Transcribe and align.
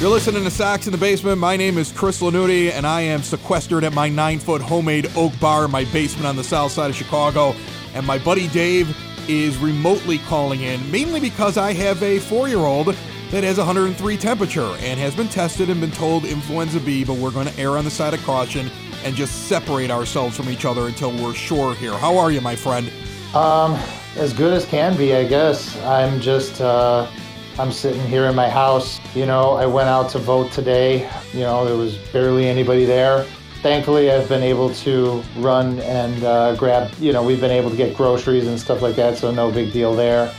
You're 0.00 0.08
listening 0.08 0.44
to 0.44 0.50
Sox 0.50 0.86
in 0.86 0.92
the 0.92 0.98
Basement. 0.98 1.36
My 1.36 1.58
name 1.58 1.76
is 1.76 1.92
Chris 1.92 2.22
Lanuti, 2.22 2.72
and 2.72 2.86
I 2.86 3.02
am 3.02 3.22
sequestered 3.22 3.84
at 3.84 3.92
my 3.92 4.08
nine 4.08 4.38
foot 4.38 4.62
homemade 4.62 5.10
oak 5.14 5.38
bar 5.38 5.66
in 5.66 5.70
my 5.70 5.84
basement 5.84 6.26
on 6.26 6.36
the 6.36 6.42
south 6.42 6.72
side 6.72 6.88
of 6.88 6.96
Chicago. 6.96 7.54
And 7.92 8.06
my 8.06 8.16
buddy 8.16 8.48
Dave 8.48 8.96
is 9.28 9.58
remotely 9.58 10.16
calling 10.16 10.62
in, 10.62 10.90
mainly 10.90 11.20
because 11.20 11.58
I 11.58 11.74
have 11.74 12.02
a 12.02 12.18
four 12.18 12.48
year 12.48 12.60
old 12.60 12.96
that 13.30 13.44
has 13.44 13.58
103 13.58 14.16
temperature 14.16 14.74
and 14.80 14.98
has 14.98 15.14
been 15.14 15.28
tested 15.28 15.68
and 15.68 15.82
been 15.82 15.90
told 15.90 16.24
influenza 16.24 16.80
B, 16.80 17.04
but 17.04 17.18
we're 17.18 17.30
going 17.30 17.48
to 17.48 17.58
err 17.58 17.76
on 17.76 17.84
the 17.84 17.90
side 17.90 18.14
of 18.14 18.22
caution 18.24 18.70
and 19.04 19.14
just 19.14 19.48
separate 19.48 19.90
ourselves 19.90 20.34
from 20.34 20.48
each 20.48 20.64
other 20.64 20.86
until 20.86 21.12
we're 21.22 21.34
sure 21.34 21.74
here. 21.74 21.92
How 21.92 22.16
are 22.16 22.32
you, 22.32 22.40
my 22.40 22.56
friend? 22.56 22.90
Um, 23.34 23.78
as 24.16 24.32
good 24.32 24.54
as 24.54 24.64
can 24.64 24.96
be, 24.96 25.14
I 25.14 25.24
guess. 25.24 25.76
I'm 25.82 26.22
just, 26.22 26.62
uh, 26.62 27.06
I'm 27.58 27.72
sitting 27.72 28.00
here 28.06 28.26
in 28.26 28.34
my 28.34 28.48
house. 28.48 29.00
You 29.14 29.26
know, 29.26 29.52
I 29.52 29.66
went 29.66 29.88
out 29.88 30.08
to 30.10 30.18
vote 30.18 30.52
today. 30.52 31.10
You 31.32 31.40
know, 31.40 31.64
there 31.64 31.76
was 31.76 31.96
barely 32.12 32.46
anybody 32.46 32.84
there. 32.84 33.24
Thankfully, 33.62 34.10
I've 34.10 34.28
been 34.28 34.42
able 34.42 34.72
to 34.76 35.22
run 35.36 35.80
and 35.80 36.24
uh, 36.24 36.56
grab, 36.56 36.90
you 36.98 37.12
know, 37.12 37.22
we've 37.22 37.40
been 37.40 37.50
able 37.50 37.68
to 37.68 37.76
get 37.76 37.94
groceries 37.94 38.46
and 38.46 38.58
stuff 38.58 38.80
like 38.80 38.96
that, 38.96 39.18
so 39.18 39.30
no 39.30 39.50
big 39.50 39.72
deal 39.72 39.94
there. 39.94 40.32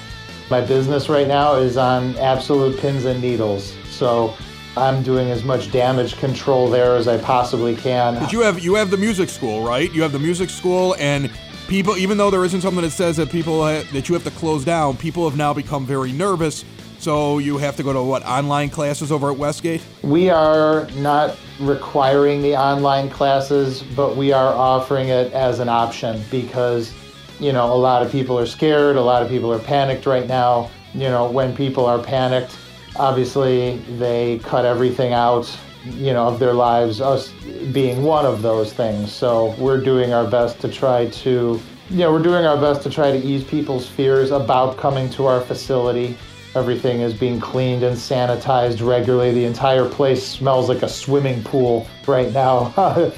My 0.49 0.61
business 0.61 1.07
right 1.07 1.27
now 1.27 1.55
is 1.55 1.77
on 1.77 2.17
absolute 2.17 2.79
pins 2.79 3.05
and 3.05 3.21
needles. 3.21 3.75
So 3.89 4.35
I'm 4.75 5.03
doing 5.03 5.29
as 5.29 5.43
much 5.43 5.71
damage 5.71 6.17
control 6.17 6.69
there 6.69 6.95
as 6.95 7.07
I 7.07 7.19
possibly 7.19 7.75
can. 7.75 8.15
But 8.15 8.33
you 8.33 8.41
have 8.41 8.59
you 8.59 8.75
have 8.75 8.89
the 8.89 8.97
music 8.97 9.29
school, 9.29 9.63
right? 9.65 9.91
You 9.93 10.01
have 10.01 10.11
the 10.11 10.19
music 10.19 10.49
school 10.49 10.95
and 10.97 11.29
people 11.67 11.97
even 11.97 12.17
though 12.17 12.31
there 12.31 12.43
isn't 12.43 12.61
something 12.61 12.83
that 12.83 12.91
says 12.91 13.17
that 13.17 13.29
people 13.29 13.61
ha- 13.61 13.83
that 13.93 14.09
you 14.09 14.15
have 14.15 14.23
to 14.23 14.31
close 14.31 14.65
down, 14.65 14.97
people 14.97 15.29
have 15.29 15.37
now 15.37 15.53
become 15.53 15.85
very 15.85 16.11
nervous 16.11 16.65
so 17.01 17.39
you 17.39 17.57
have 17.57 17.75
to 17.77 17.83
go 17.83 17.93
to 17.93 18.03
what 18.03 18.23
online 18.25 18.69
classes 18.69 19.11
over 19.11 19.31
at 19.31 19.37
Westgate? 19.37 19.81
We 20.03 20.29
are 20.29 20.87
not 20.91 21.37
requiring 21.59 22.41
the 22.41 22.55
online 22.55 23.09
classes, 23.09 23.81
but 23.95 24.15
we 24.15 24.31
are 24.31 24.53
offering 24.53 25.09
it 25.09 25.33
as 25.33 25.59
an 25.59 25.69
option 25.69 26.21
because 26.29 26.93
you 27.39 27.51
know 27.51 27.73
a 27.73 27.75
lot 27.75 28.03
of 28.05 28.11
people 28.11 28.37
are 28.37 28.45
scared, 28.45 28.95
a 28.95 29.01
lot 29.01 29.23
of 29.23 29.29
people 29.29 29.51
are 29.51 29.59
panicked 29.59 30.05
right 30.05 30.27
now. 30.27 30.69
You 30.93 31.09
know, 31.09 31.31
when 31.31 31.55
people 31.55 31.85
are 31.85 31.99
panicked, 32.03 32.57
obviously 32.97 33.77
they 33.97 34.39
cut 34.39 34.65
everything 34.65 35.13
out 35.13 35.57
you 35.85 36.13
know 36.13 36.27
of 36.27 36.37
their 36.37 36.53
lives 36.53 37.01
us 37.01 37.31
being 37.71 38.03
one 38.03 38.23
of 38.23 38.43
those 38.43 38.71
things 38.71 39.11
so 39.11 39.55
we're 39.57 39.81
doing 39.81 40.13
our 40.13 40.29
best 40.29 40.59
to 40.59 40.69
try 40.69 41.07
to 41.07 41.59
you 41.89 41.97
know 41.97 42.11
we're 42.11 42.21
doing 42.21 42.45
our 42.45 42.57
best 42.57 42.83
to 42.83 42.89
try 42.89 43.11
to 43.11 43.17
ease 43.17 43.43
people's 43.43 43.87
fears 43.87 44.29
about 44.29 44.77
coming 44.77 45.09
to 45.09 45.25
our 45.25 45.41
facility 45.41 46.15
Everything 46.53 46.99
is 46.99 47.13
being 47.13 47.39
cleaned 47.39 47.83
and 47.83 47.95
sanitized 47.95 48.85
regularly. 48.85 49.31
The 49.31 49.45
entire 49.45 49.87
place 49.87 50.25
smells 50.25 50.67
like 50.67 50.83
a 50.83 50.89
swimming 50.89 51.43
pool 51.43 51.87
right 52.07 52.31
now. 52.33 52.73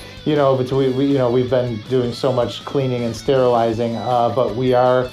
you 0.25 0.35
know, 0.35 0.55
but 0.55 0.71
we, 0.71 0.89
we, 0.89 1.05
you 1.05 1.17
know, 1.17 1.31
we've 1.31 1.49
been 1.49 1.81
doing 1.89 2.13
so 2.13 2.31
much 2.31 2.63
cleaning 2.63 3.03
and 3.03 3.15
sterilizing, 3.15 3.95
uh, 3.95 4.29
but 4.35 4.55
we 4.55 4.73
are, 4.75 5.09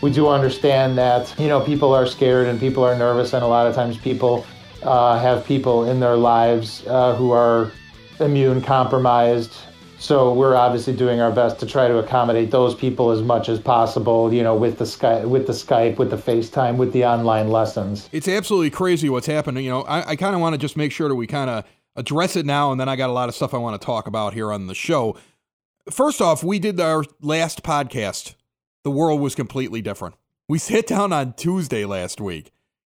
we 0.00 0.10
do 0.10 0.28
understand 0.28 0.96
that 0.96 1.34
you 1.38 1.48
know 1.48 1.60
people 1.60 1.92
are 1.92 2.06
scared 2.06 2.46
and 2.46 2.58
people 2.58 2.82
are 2.82 2.96
nervous, 2.96 3.34
and 3.34 3.44
a 3.44 3.46
lot 3.46 3.66
of 3.66 3.74
times 3.74 3.98
people 3.98 4.46
uh, 4.82 5.18
have 5.18 5.44
people 5.44 5.90
in 5.90 6.00
their 6.00 6.16
lives 6.16 6.82
uh, 6.86 7.14
who 7.14 7.30
are 7.30 7.70
immune 8.20 8.62
compromised 8.62 9.54
so 10.00 10.32
we're 10.32 10.56
obviously 10.56 10.96
doing 10.96 11.20
our 11.20 11.30
best 11.30 11.60
to 11.60 11.66
try 11.66 11.86
to 11.86 11.98
accommodate 11.98 12.50
those 12.50 12.74
people 12.74 13.10
as 13.10 13.20
much 13.20 13.50
as 13.50 13.60
possible, 13.60 14.32
you 14.32 14.42
know, 14.42 14.56
with 14.56 14.78
the 14.78 14.84
Skype, 14.84 15.28
with 15.28 15.46
the 15.46 15.52
Skype, 15.52 15.98
with 15.98 16.08
the 16.08 16.16
FaceTime, 16.16 16.78
with 16.78 16.94
the 16.94 17.04
online 17.04 17.50
lessons. 17.50 18.08
It's 18.10 18.26
absolutely 18.26 18.70
crazy 18.70 19.10
what's 19.10 19.26
happening. 19.26 19.62
You 19.62 19.70
know, 19.70 19.82
I, 19.82 20.12
I 20.12 20.16
kind 20.16 20.34
of 20.34 20.40
want 20.40 20.54
to 20.54 20.58
just 20.58 20.74
make 20.74 20.90
sure 20.90 21.10
that 21.10 21.14
we 21.14 21.26
kind 21.26 21.50
of 21.50 21.64
address 21.96 22.34
it 22.34 22.46
now, 22.46 22.72
and 22.72 22.80
then 22.80 22.88
I 22.88 22.96
got 22.96 23.10
a 23.10 23.12
lot 23.12 23.28
of 23.28 23.34
stuff 23.34 23.52
I 23.52 23.58
want 23.58 23.78
to 23.78 23.84
talk 23.84 24.06
about 24.06 24.32
here 24.32 24.50
on 24.50 24.68
the 24.68 24.74
show. 24.74 25.18
First 25.90 26.22
off, 26.22 26.42
we 26.42 26.58
did 26.58 26.80
our 26.80 27.04
last 27.20 27.62
podcast. 27.62 28.36
The 28.84 28.90
world 28.90 29.20
was 29.20 29.34
completely 29.34 29.82
different. 29.82 30.14
We 30.48 30.56
sat 30.56 30.86
down 30.86 31.12
on 31.12 31.34
Tuesday 31.34 31.84
last 31.84 32.22
week, 32.22 32.52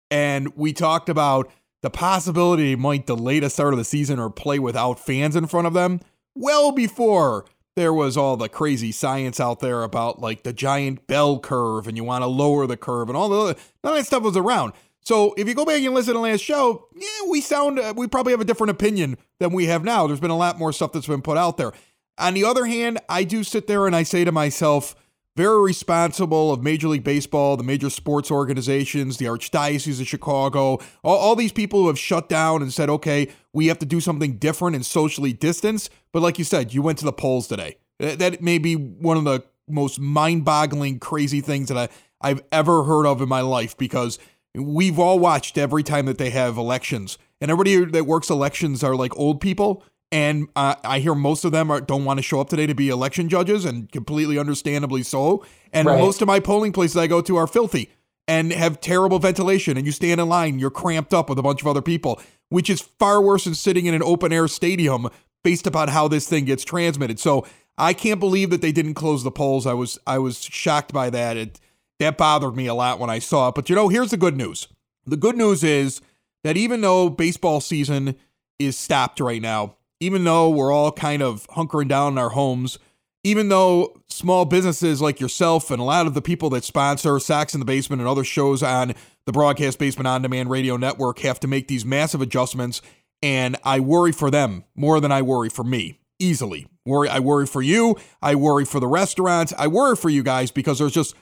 and 0.10 0.58
we 0.58 0.74
talked 0.74 1.10
about 1.10 1.52
the 1.84 1.92
possibility 1.92 2.76
might 2.76 3.06
delay 3.06 3.40
the 3.40 3.52
start 3.52 3.76
of 3.76 3.78
the 3.78 3.86
season 3.86 4.18
or 4.18 4.32
play 4.32 4.58
without 4.58 5.00
fans 5.00 5.36
in 5.36 5.46
front 5.46 5.68
of 5.68 5.74
them 5.74 6.00
well 6.36 6.72
before 6.72 7.46
there 7.76 7.94
was 7.94 8.16
all 8.16 8.38
the 8.38 8.48
crazy 8.48 8.92
science 8.92 9.40
out 9.40 9.60
there 9.60 9.84
about 9.84 10.22
like 10.22 10.44
the 10.44 10.54
giant 10.54 11.08
bell 11.08 11.40
curve 11.40 11.88
and 11.88 11.98
you 11.98 12.04
want 12.04 12.22
to 12.22 12.28
lower 12.28 12.68
the 12.68 12.78
curve 12.78 13.10
and 13.10 13.18
all 13.18 13.30
the 13.30 13.38
other, 13.38 13.60
that 13.84 14.06
stuff 14.06 14.24
was 14.24 14.38
around. 14.38 14.74
So 15.02 15.34
if 15.38 15.48
you 15.48 15.54
go 15.54 15.66
back 15.66 15.84
and 15.84 15.94
listen 15.94 16.16
to 16.16 16.20
last 16.20 16.42
show, 16.42 16.88
yeah, 16.96 17.30
we 17.30 17.42
sound 17.42 17.80
uh, 17.80 17.94
we 17.96 18.08
probably 18.08 18.32
have 18.32 18.42
a 18.42 18.46
different 18.46 18.72
opinion 18.72 19.18
than 19.40 19.52
we 19.52 19.66
have 19.68 19.84
now. 19.84 20.08
There's 20.08 20.20
been 20.20 20.32
a 20.32 20.38
lot 20.38 20.58
more 20.58 20.74
stuff 20.74 20.94
that's 20.94 21.08
been 21.08 21.22
put 21.22 21.38
out 21.38 21.58
there. 21.58 21.74
On 22.18 22.34
the 22.34 22.46
other 22.46 22.66
hand, 22.66 23.00
I 23.10 23.24
do 23.24 23.44
sit 23.44 23.68
there 23.68 23.88
and 23.88 23.96
I 23.96 24.04
say 24.04 24.24
to 24.24 24.32
myself, 24.32 24.96
very 25.36 25.62
responsible 25.62 26.52
of 26.52 26.64
Major 26.64 26.88
League 26.88 27.04
Baseball, 27.04 27.58
the 27.58 27.64
major 27.64 27.90
sports 27.90 28.32
organizations, 28.32 29.18
the 29.18 29.26
Archdiocese 29.26 30.00
of 30.00 30.08
Chicago, 30.08 30.80
all, 31.04 31.18
all, 31.18 31.36
these 31.36 31.52
people 31.52 31.82
who 31.82 31.88
have 31.88 32.00
shut 32.00 32.30
down 32.30 32.62
and 32.62 32.72
said, 32.72 32.90
okay, 32.90 33.28
we 33.52 33.68
have 33.68 33.80
to 33.80 33.86
do 33.86 34.00
something 34.00 34.38
different 34.38 34.76
and 34.76 34.86
socially 34.86 35.34
distance. 35.34 35.90
But 36.14 36.22
like 36.22 36.40
you 36.40 36.46
said, 36.46 36.74
you 36.74 36.82
went 36.82 36.98
to 37.00 37.06
the 37.06 37.14
polls 37.14 37.48
today. 37.48 37.78
That 38.00 38.42
may 38.42 38.58
be 38.58 38.76
one 38.76 39.18
of 39.18 39.26
the 39.26 39.44
most 39.68 40.00
mind 40.00 40.46
boggling, 40.46 41.00
crazy 41.00 41.42
things 41.42 41.68
that 41.70 41.78
I, 41.78 41.90
I've 42.22 42.42
ever 42.52 42.84
heard 42.84 43.06
of 43.06 43.22
in 43.22 43.28
my 43.28 43.42
life 43.42 43.78
because 43.78 44.20
we've 44.54 45.00
all 45.00 45.20
watched 45.20 45.58
every 45.58 45.84
time 45.84 46.06
that 46.06 46.18
they 46.18 46.30
have 46.30 46.58
elections. 46.58 47.18
And 47.42 47.52
everybody 47.52 47.84
that 47.92 48.06
works 48.06 48.30
elections 48.30 48.84
are 48.84 48.96
like 48.96 49.16
old 49.18 49.42
people 49.42 49.84
and 50.16 50.48
uh, 50.56 50.76
I 50.86 51.00
hear 51.00 51.14
most 51.14 51.44
of 51.44 51.52
them 51.52 51.70
are, 51.70 51.82
don't 51.82 52.06
want 52.06 52.20
to 52.20 52.24
show 52.24 52.40
up 52.40 52.48
today 52.48 52.66
to 52.68 52.74
be 52.74 52.88
election 52.88 53.28
judges, 53.28 53.66
and 53.66 53.92
completely 53.92 54.40
understandably 54.40 55.04
so. 55.04 55.44
And 55.74 55.90
right. 55.90 56.00
most 56.00 56.22
of 56.22 56.28
my 56.30 56.40
polling 56.40 56.72
places 56.72 56.96
I 56.96 57.06
go 57.06 57.20
to 57.20 57.36
are 57.36 57.48
filthy 57.48 57.90
and 58.26 58.54
have 58.54 58.80
terrible 58.80 59.20
ventilation. 59.20 59.76
And 59.76 59.86
you 59.86 59.92
stand 59.92 60.22
in 60.22 60.30
line, 60.30 60.58
you're 60.58 60.72
cramped 60.72 61.14
up 61.14 61.28
with 61.28 61.38
a 61.38 61.44
bunch 61.44 61.60
of 61.60 61.68
other 61.68 61.82
people, 61.82 62.22
which 62.48 62.70
is 62.70 62.80
far 62.80 63.22
worse 63.22 63.44
than 63.44 63.56
sitting 63.56 63.88
in 63.88 63.94
an 63.94 64.02
open 64.02 64.32
air 64.32 64.48
stadium 64.48 65.10
based 65.44 65.68
upon 65.68 65.90
how 65.90 66.08
this 66.08 66.30
thing 66.30 66.46
gets 66.46 66.64
transmitted. 66.64 67.20
So 67.20 67.46
I 67.78 67.92
can't 67.92 68.22
believe 68.22 68.52
that 68.52 68.62
they 68.62 68.72
didn't 68.72 68.94
close 68.94 69.26
the 69.26 69.32
polls. 69.32 69.68
I 69.68 69.74
was 69.74 70.00
I 70.08 70.20
was 70.20 70.42
shocked 70.42 70.94
by 70.94 71.10
that. 71.10 71.36
It 71.36 71.60
that 72.00 72.18
bothered 72.18 72.56
me 72.56 72.68
a 72.68 72.74
lot 72.74 73.00
when 73.00 73.10
I 73.10 73.20
saw 73.20 73.50
it. 73.50 73.56
But 73.56 73.70
you 73.70 73.76
know, 73.76 73.90
here's 73.90 74.12
the 74.12 74.18
good 74.18 74.38
news. 74.38 74.70
The 75.06 75.18
good 75.18 75.36
news 75.36 75.62
is 75.62 76.00
that 76.46 76.56
even 76.56 76.80
though 76.80 77.10
baseball 77.10 77.60
season 77.60 78.16
is 78.58 78.78
stopped 78.78 79.20
right 79.20 79.42
now, 79.42 79.76
even 80.00 80.24
though 80.24 80.50
we're 80.50 80.72
all 80.72 80.92
kind 80.92 81.22
of 81.22 81.48
hunkering 81.50 81.88
down 81.88 82.14
in 82.14 82.18
our 82.18 82.30
homes, 82.30 82.78
even 83.24 83.50
though 83.50 84.00
small 84.08 84.46
businesses 84.46 85.02
like 85.02 85.20
yourself 85.20 85.72
and 85.72 85.82
a 85.82 85.84
lot 85.84 86.06
of 86.06 86.14
the 86.14 86.22
people 86.22 86.50
that 86.52 86.64
sponsor 86.64 87.20
Sax 87.20 87.54
in 87.54 87.60
the 87.60 87.66
Basement 87.66 88.00
and 88.02 88.08
other 88.08 88.24
shows 88.24 88.62
on 88.62 88.94
the 89.26 89.32
Broadcast 89.32 89.80
Basement 89.80 90.08
On 90.08 90.22
Demand 90.22 90.50
Radio 90.50 90.78
Network 90.78 91.20
have 91.20 91.40
to 91.40 91.48
make 91.48 91.68
these 91.68 91.84
massive 91.84 92.22
adjustments, 92.22 92.82
and 93.24 93.58
I 93.64 93.80
worry 93.80 94.12
for 94.12 94.30
them 94.30 94.64
more 94.76 95.00
than 95.00 95.12
I 95.12 95.22
worry 95.22 95.50
for 95.50 95.64
me. 95.64 96.00
Easily. 96.20 96.68
Worry 96.86 97.10
I 97.10 97.20
worry 97.20 97.48
for 97.48 97.64
you, 97.64 97.98
I 98.22 98.36
worry 98.36 98.64
for 98.64 98.80
the 98.80 98.88
restaurants, 98.88 99.54
I 99.58 99.68
worry 99.68 99.96
for 99.96 100.10
you 100.10 100.22
guys 100.22 100.52
because 100.52 100.78
there's 100.78 100.94
just 100.94 101.16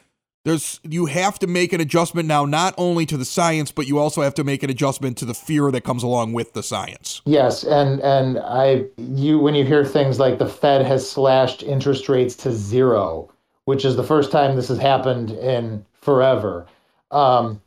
there's 0.43 0.79
you 0.83 1.05
have 1.05 1.39
to 1.39 1.47
make 1.47 1.73
an 1.73 1.81
adjustment 1.81 2.27
now 2.27 2.45
not 2.45 2.73
only 2.77 3.05
to 3.05 3.17
the 3.17 3.25
science 3.25 3.71
but 3.71 3.87
you 3.87 3.97
also 3.97 4.21
have 4.21 4.33
to 4.33 4.43
make 4.43 4.63
an 4.63 4.69
adjustment 4.69 5.17
to 5.17 5.25
the 5.25 5.33
fear 5.33 5.71
that 5.71 5.81
comes 5.81 6.03
along 6.03 6.33
with 6.33 6.53
the 6.53 6.63
science. 6.63 7.21
Yes 7.25 7.63
and 7.63 7.99
and 8.01 8.39
i 8.39 8.85
you 8.97 9.39
when 9.39 9.55
you 9.55 9.65
hear 9.65 9.85
things 9.85 10.19
like 10.19 10.37
the 10.37 10.47
fed 10.47 10.85
has 10.85 11.09
slashed 11.09 11.63
interest 11.63 12.09
rates 12.09 12.35
to 12.35 12.51
zero 12.51 13.29
which 13.65 13.85
is 13.85 13.95
the 13.95 14.03
first 14.03 14.31
time 14.31 14.55
this 14.55 14.67
has 14.67 14.79
happened 14.79 15.31
in 15.31 15.85
forever 15.93 16.65
um, 17.11 17.61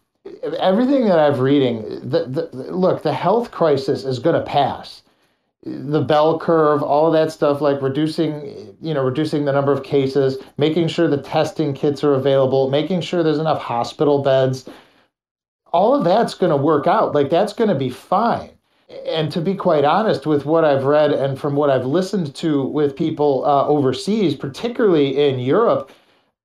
everything 0.59 1.07
that 1.07 1.19
i've 1.19 1.41
reading 1.41 1.83
the, 2.03 2.27
the, 2.27 2.49
look 2.73 3.03
the 3.03 3.13
health 3.13 3.51
crisis 3.51 4.05
is 4.05 4.19
going 4.19 4.35
to 4.35 4.47
pass 4.47 5.03
the 5.67 6.01
bell 6.01 6.39
curve, 6.39 6.83
all 6.83 7.09
of 7.09 7.13
that 7.13 7.33
stuff, 7.33 7.61
like 7.61 7.83
reducing, 7.83 8.77
you 8.81 8.95
know, 8.95 9.03
reducing 9.03 9.45
the 9.45 9.53
number 9.53 9.73
of 9.73 9.83
cases, 9.83 10.39
making 10.59 10.87
sure 10.87 11.09
the 11.09 11.17
testing 11.17 11.75
kits 11.75 12.05
are 12.05 12.15
available, 12.15 12.71
making 12.71 13.01
sure 13.01 13.23
there's 13.23 13.39
enough 13.39 13.61
hospital 13.61 14.23
beds, 14.23 14.69
all 15.73 15.93
of 15.93 16.05
that's 16.05 16.35
going 16.35 16.51
to 16.51 16.57
work 16.57 16.87
out. 16.87 17.15
Like 17.15 17.31
that's 17.31 17.53
going 17.53 17.69
to 17.69 17.75
be 17.75 17.91
fine. 17.91 18.51
And 19.05 19.33
to 19.33 19.41
be 19.41 19.55
quite 19.55 19.85
honest, 19.85 20.25
with 20.25 20.47
what 20.47 20.65
I've 20.65 20.85
read 20.85 21.13
and 21.13 21.39
from 21.39 21.57
what 21.57 21.71
I've 21.71 21.87
listened 21.87 22.35
to 22.37 22.63
with 22.63 22.95
people 22.95 23.45
uh, 23.45 23.67
overseas, 23.67 24.37
particularly 24.37 25.29
in 25.29 25.41
Europe, 25.41 25.91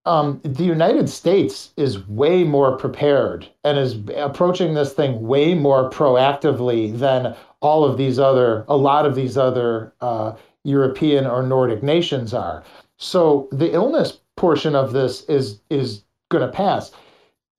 um, 0.06 0.42
the 0.44 0.64
United 0.64 1.08
States 1.10 1.72
is 1.78 2.08
way 2.08 2.44
more 2.44 2.76
prepared 2.76 3.48
and 3.64 3.78
is 3.78 4.00
approaching 4.18 4.74
this 4.74 4.94
thing 4.94 5.22
way 5.22 5.54
more 5.54 5.92
proactively 5.92 6.98
than 6.98 7.36
all 7.62 7.84
of 7.84 7.98
these 7.98 8.20
other, 8.20 8.66
a 8.68 8.78
lot 8.78 9.06
of 9.06 9.16
these 9.16 9.38
other 9.38 9.94
uh, 10.02 10.34
European 10.64 11.26
or 11.26 11.44
Nordic 11.44 11.82
nations 11.82 12.34
are. 12.34 12.64
So 12.98 13.48
the 13.52 13.74
illness 13.74 14.20
portion 14.38 14.76
of 14.76 14.94
this 14.94 15.24
is 15.26 15.60
is 15.70 16.04
going 16.30 16.46
to 16.46 16.52
pass. 16.52 16.92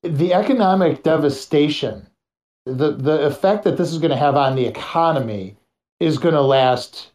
The 0.03 0.35
economic 0.35 1.03
devastation, 1.03 2.07
the 2.67 2.93
the 2.93 3.25
effect 3.27 3.65
that 3.65 3.77
this 3.77 3.93
is 3.93 3.99
going 3.99 4.11
to 4.11 4.17
have 4.17 4.37
on 4.37 4.57
the 4.57 4.67
economy, 4.67 5.57
is 6.01 6.19
going 6.19 6.35
to 6.35 6.43
last 6.43 7.13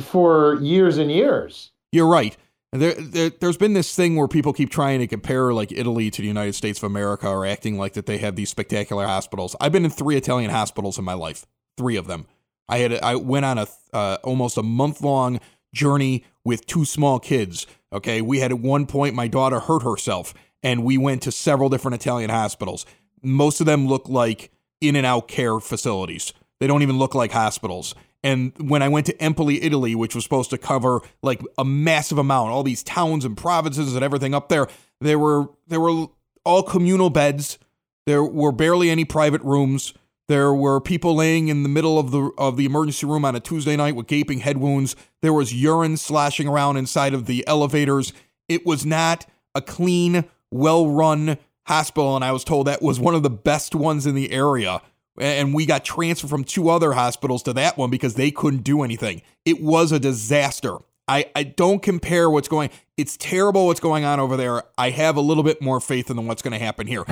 for 0.00 0.58
years 0.60 0.98
and 0.98 1.10
years. 1.10 1.72
You're 1.92 2.08
right. 2.08 2.36
There, 2.72 2.94
there, 2.94 3.32
has 3.42 3.56
been 3.56 3.72
this 3.72 3.96
thing 3.96 4.14
where 4.14 4.28
people 4.28 4.52
keep 4.52 4.70
trying 4.70 5.00
to 5.00 5.08
compare 5.08 5.52
like 5.52 5.72
Italy 5.72 6.08
to 6.08 6.22
the 6.22 6.28
United 6.28 6.54
States 6.54 6.78
of 6.78 6.84
America 6.84 7.28
or 7.28 7.44
acting 7.44 7.76
like 7.76 7.94
that 7.94 8.06
they 8.06 8.18
have 8.18 8.36
these 8.36 8.48
spectacular 8.48 9.06
hospitals. 9.06 9.56
I've 9.60 9.72
been 9.72 9.84
in 9.84 9.90
three 9.90 10.16
Italian 10.16 10.52
hospitals 10.52 10.96
in 10.96 11.04
my 11.04 11.14
life, 11.14 11.46
three 11.80 11.96
of 11.96 12.06
them. 12.06 12.26
I 12.68 12.78
had 12.78 12.92
I 13.00 13.16
went 13.16 13.46
on 13.46 13.58
a 13.58 13.66
uh, 13.92 14.18
almost 14.22 14.58
a 14.58 14.62
month 14.62 15.00
long 15.00 15.40
journey 15.72 16.24
with 16.44 16.66
two 16.66 16.84
small 16.84 17.18
kids. 17.18 17.66
Okay, 17.90 18.20
we 18.20 18.40
had 18.40 18.52
at 18.52 18.58
one 18.58 18.86
point 18.86 19.14
my 19.14 19.28
daughter 19.28 19.60
hurt 19.60 19.82
herself, 19.82 20.34
and 20.62 20.84
we 20.84 20.98
went 20.98 21.22
to 21.22 21.32
several 21.32 21.70
different 21.70 21.94
Italian 21.94 22.28
hospitals. 22.28 22.84
Most 23.22 23.60
of 23.60 23.66
them 23.66 23.88
look 23.88 24.08
like 24.08 24.50
in 24.80 24.94
and 24.94 25.06
out 25.06 25.26
care 25.26 25.58
facilities. 25.58 26.34
They 26.60 26.66
don't 26.66 26.82
even 26.82 26.98
look 26.98 27.14
like 27.14 27.32
hospitals. 27.32 27.94
And 28.22 28.52
when 28.58 28.82
I 28.82 28.88
went 28.88 29.06
to 29.06 29.22
Empoli, 29.22 29.62
Italy, 29.62 29.94
which 29.94 30.14
was 30.14 30.24
supposed 30.24 30.50
to 30.50 30.58
cover 30.58 31.00
like 31.22 31.40
a 31.56 31.64
massive 31.64 32.18
amount, 32.18 32.50
all 32.50 32.62
these 32.62 32.82
towns 32.82 33.24
and 33.24 33.36
provinces 33.36 33.94
and 33.94 34.04
everything 34.04 34.34
up 34.34 34.50
there, 34.50 34.68
there 35.00 35.18
were 35.18 35.48
there 35.66 35.80
were 35.80 36.08
all 36.44 36.62
communal 36.62 37.08
beds. 37.08 37.58
There 38.06 38.22
were 38.22 38.52
barely 38.52 38.90
any 38.90 39.06
private 39.06 39.40
rooms. 39.42 39.94
There 40.30 40.54
were 40.54 40.80
people 40.80 41.16
laying 41.16 41.48
in 41.48 41.64
the 41.64 41.68
middle 41.68 41.98
of 41.98 42.12
the 42.12 42.30
of 42.38 42.56
the 42.56 42.64
emergency 42.64 43.04
room 43.04 43.24
on 43.24 43.34
a 43.34 43.40
Tuesday 43.40 43.74
night 43.74 43.96
with 43.96 44.06
gaping 44.06 44.38
head 44.38 44.58
wounds. 44.58 44.94
There 45.22 45.32
was 45.32 45.52
urine 45.52 45.96
slashing 45.96 46.46
around 46.46 46.76
inside 46.76 47.14
of 47.14 47.26
the 47.26 47.44
elevators. 47.48 48.12
It 48.48 48.64
was 48.64 48.86
not 48.86 49.26
a 49.56 49.60
clean, 49.60 50.22
well-run 50.52 51.36
hospital, 51.66 52.14
and 52.14 52.24
I 52.24 52.30
was 52.30 52.44
told 52.44 52.68
that 52.68 52.80
was 52.80 53.00
one 53.00 53.16
of 53.16 53.24
the 53.24 53.28
best 53.28 53.74
ones 53.74 54.06
in 54.06 54.14
the 54.14 54.30
area 54.30 54.80
and 55.18 55.52
we 55.52 55.66
got 55.66 55.84
transferred 55.84 56.30
from 56.30 56.44
two 56.44 56.70
other 56.70 56.92
hospitals 56.92 57.42
to 57.42 57.52
that 57.54 57.76
one 57.76 57.90
because 57.90 58.14
they 58.14 58.30
couldn't 58.30 58.62
do 58.62 58.82
anything. 58.82 59.22
It 59.44 59.60
was 59.60 59.90
a 59.90 59.98
disaster. 59.98 60.76
I, 61.08 61.26
I 61.34 61.42
don't 61.42 61.82
compare 61.82 62.30
what's 62.30 62.46
going 62.46 62.70
it's 62.96 63.16
terrible 63.16 63.66
what's 63.66 63.80
going 63.80 64.04
on 64.04 64.20
over 64.20 64.36
there. 64.36 64.62
I 64.78 64.90
have 64.90 65.16
a 65.16 65.20
little 65.20 65.42
bit 65.42 65.60
more 65.60 65.80
faith 65.80 66.08
in 66.08 66.24
what's 66.28 66.40
going 66.40 66.52
to 66.52 66.64
happen 66.64 66.86
here. 66.86 67.04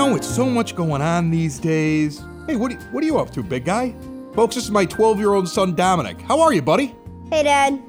Know, 0.00 0.16
it's 0.16 0.34
so 0.34 0.46
much 0.46 0.74
going 0.74 1.02
on 1.02 1.30
these 1.30 1.58
days. 1.58 2.24
Hey, 2.46 2.56
what, 2.56 2.72
what 2.90 3.02
are 3.02 3.06
you 3.06 3.18
up 3.18 3.30
to, 3.32 3.42
big 3.42 3.66
guy? 3.66 3.94
Folks, 4.32 4.54
this 4.54 4.64
is 4.64 4.70
my 4.70 4.86
12 4.86 5.18
year 5.18 5.34
old 5.34 5.46
son, 5.46 5.74
Dominic. 5.74 6.22
How 6.22 6.40
are 6.40 6.54
you, 6.54 6.62
buddy? 6.62 6.94
Hey, 7.30 7.42
Dad. 7.42 7.82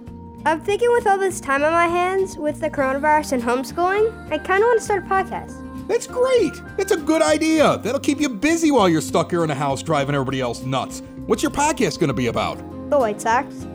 I'm 0.45 0.59
thinking 0.59 0.91
with 0.91 1.07
all 1.07 1.17
this 1.17 1.39
time 1.39 1.63
on 1.63 1.71
my 1.71 1.87
hands 1.87 2.35
with 2.35 2.59
the 2.59 2.69
coronavirus 2.69 3.33
and 3.33 3.43
homeschooling, 3.43 4.29
I 4.29 4.39
kind 4.39 4.61
of 4.61 4.67
want 4.67 4.79
to 4.79 4.83
start 4.83 5.05
a 5.05 5.07
podcast. 5.07 5.87
That's 5.87 6.05
great. 6.05 6.53
That's 6.77 6.91
a 6.91 6.97
good 6.97 7.21
idea. 7.21 7.77
That'll 7.77 7.99
keep 7.99 8.19
you 8.19 8.27
busy 8.27 8.71
while 8.71 8.89
you're 8.89 9.01
stuck 9.01 9.29
here 9.29 9.43
in 9.43 9.47
the 9.47 9.55
house 9.55 9.81
driving 9.81 10.13
everybody 10.13 10.41
else 10.41 10.63
nuts. 10.63 11.03
What's 11.27 11.43
your 11.43 11.51
podcast 11.51 11.99
going 11.99 12.09
to 12.09 12.13
be 12.13 12.27
about? 12.27 12.57
The 12.89 12.99
White 12.99 13.21
Sox. 13.21 13.67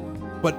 But 0.42 0.54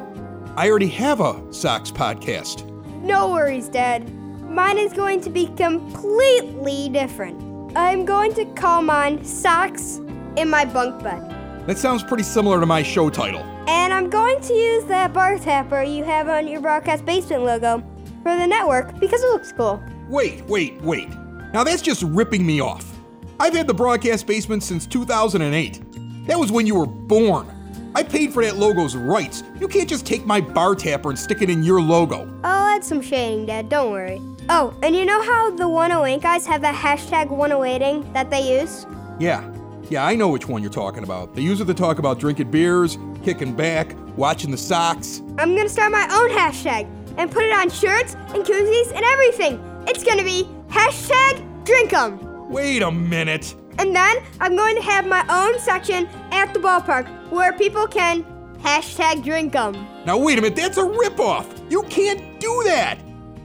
I 0.56 0.68
already 0.70 0.88
have 0.88 1.20
a 1.20 1.54
Sox 1.54 1.92
podcast. 1.92 2.66
No 3.04 3.30
worries, 3.30 3.70
Dad. 3.70 4.12
Mine 4.50 4.80
is 4.80 4.94
going 4.94 5.22
to 5.22 5.30
be 5.30 5.46
completely 5.58 6.90
different. 6.90 7.47
I'm 7.78 8.06
going 8.06 8.34
to 8.34 8.46
call 8.56 8.82
mine 8.82 9.24
Socks 9.24 10.02
in 10.36 10.50
my 10.50 10.66
bunk 10.66 11.04
bed. 11.04 11.22
That 11.68 11.78
sounds 11.78 12.02
pretty 12.02 12.24
similar 12.24 12.60
to 12.60 12.66
my 12.66 12.82
show 12.82 13.12
title. 13.12 13.42
And 13.70 13.94
I'm 13.94 14.10
going 14.10 14.42
to 14.42 14.54
use 14.54 14.84
that 14.86 15.14
bar 15.14 15.38
tapper 15.38 15.84
you 15.84 16.04
have 16.04 16.28
on 16.28 16.48
your 16.48 16.60
broadcast 16.60 17.06
basement 17.06 17.44
logo 17.44 17.84
for 18.24 18.36
the 18.36 18.48
network 18.48 19.00
because 19.00 19.22
it 19.22 19.28
looks 19.28 19.52
cool. 19.52 19.80
Wait, 20.10 20.44
wait, 20.46 20.82
wait. 20.82 21.08
Now 21.54 21.64
that's 21.64 21.84
just 21.84 22.02
ripping 22.02 22.44
me 22.44 22.62
off. 22.62 22.98
I've 23.40 23.54
had 23.54 23.68
the 23.68 23.76
broadcast 23.76 24.26
basement 24.26 24.64
since 24.64 24.88
2008. 24.88 26.26
That 26.26 26.40
was 26.40 26.52
when 26.52 26.66
you 26.66 26.74
were 26.74 26.88
born. 26.88 27.48
I 27.94 28.02
paid 28.02 28.34
for 28.34 28.44
that 28.44 28.58
logo's 28.58 28.96
rights. 28.96 29.44
You 29.60 29.68
can't 29.68 29.88
just 29.88 30.04
take 30.04 30.26
my 30.26 30.42
bar 30.42 30.74
tapper 30.74 31.12
and 31.12 31.20
stick 31.20 31.44
it 31.44 31.50
in 31.52 31.62
your 31.62 31.80
logo. 31.80 32.28
Oh, 32.28 32.40
I'll 32.44 32.76
add 32.76 32.84
some 32.84 33.02
shading, 33.02 33.46
Dad. 33.46 33.70
Don't 33.70 33.92
worry. 33.92 34.20
Oh, 34.50 34.74
and 34.82 34.96
you 34.96 35.06
know 35.06 35.22
how 35.22 35.52
the 35.52 35.68
108 35.68 36.22
guys 36.22 36.46
have 36.46 36.62
that 36.62 36.76
hashtag 36.76 37.28
108ing 37.30 38.14
that 38.14 38.30
they 38.30 38.60
use? 38.60 38.86
Yeah. 39.20 39.50
Yeah, 39.90 40.06
I 40.06 40.16
know 40.16 40.30
which 40.30 40.48
one 40.48 40.62
you're 40.62 40.72
talking 40.72 41.04
about. 41.04 41.36
They 41.36 41.42
use 41.42 41.60
it 41.60 41.66
to 41.66 41.74
talk 41.74 42.00
about 42.00 42.20
drinking 42.20 42.52
beers, 42.52 42.98
kicking 43.24 43.54
back, 43.54 43.96
watching 44.18 44.52
the 44.52 44.58
Sox. 44.58 45.22
I'm 45.38 45.56
gonna 45.56 45.70
start 45.70 45.92
my 45.92 46.04
own 46.04 46.30
hashtag 46.30 46.88
and 47.18 47.32
put 47.32 47.44
it 47.44 47.52
on 47.52 47.70
shirts 47.70 48.16
and 48.34 48.44
koozies 48.46 48.92
and 48.94 49.04
everything. 49.04 49.60
It's 49.88 50.04
gonna 50.04 50.24
be 50.24 50.50
hashtag 50.70 51.64
drinkum. 51.64 52.50
Wait 52.50 52.82
a 52.82 52.92
minute. 52.92 53.56
And 53.80 53.96
then 53.96 54.18
I'm 54.40 54.56
going 54.56 54.76
to 54.76 54.82
have 54.82 55.06
my 55.08 55.26
own 55.30 55.60
section 55.60 56.08
at 56.32 56.54
the 56.54 56.60
ballpark 56.60 57.08
where 57.30 57.54
people 57.54 57.88
can 57.88 58.24
hashtag 58.60 59.24
drinkum. 59.24 60.06
Now 60.06 60.18
wait 60.18 60.38
a 60.38 60.42
minute, 60.42 60.56
that's 60.56 60.78
a 60.78 60.84
ripoff. 60.84 61.46
You 61.70 61.84
can't 61.84 62.40
do 62.40 62.62
that. 62.66 62.98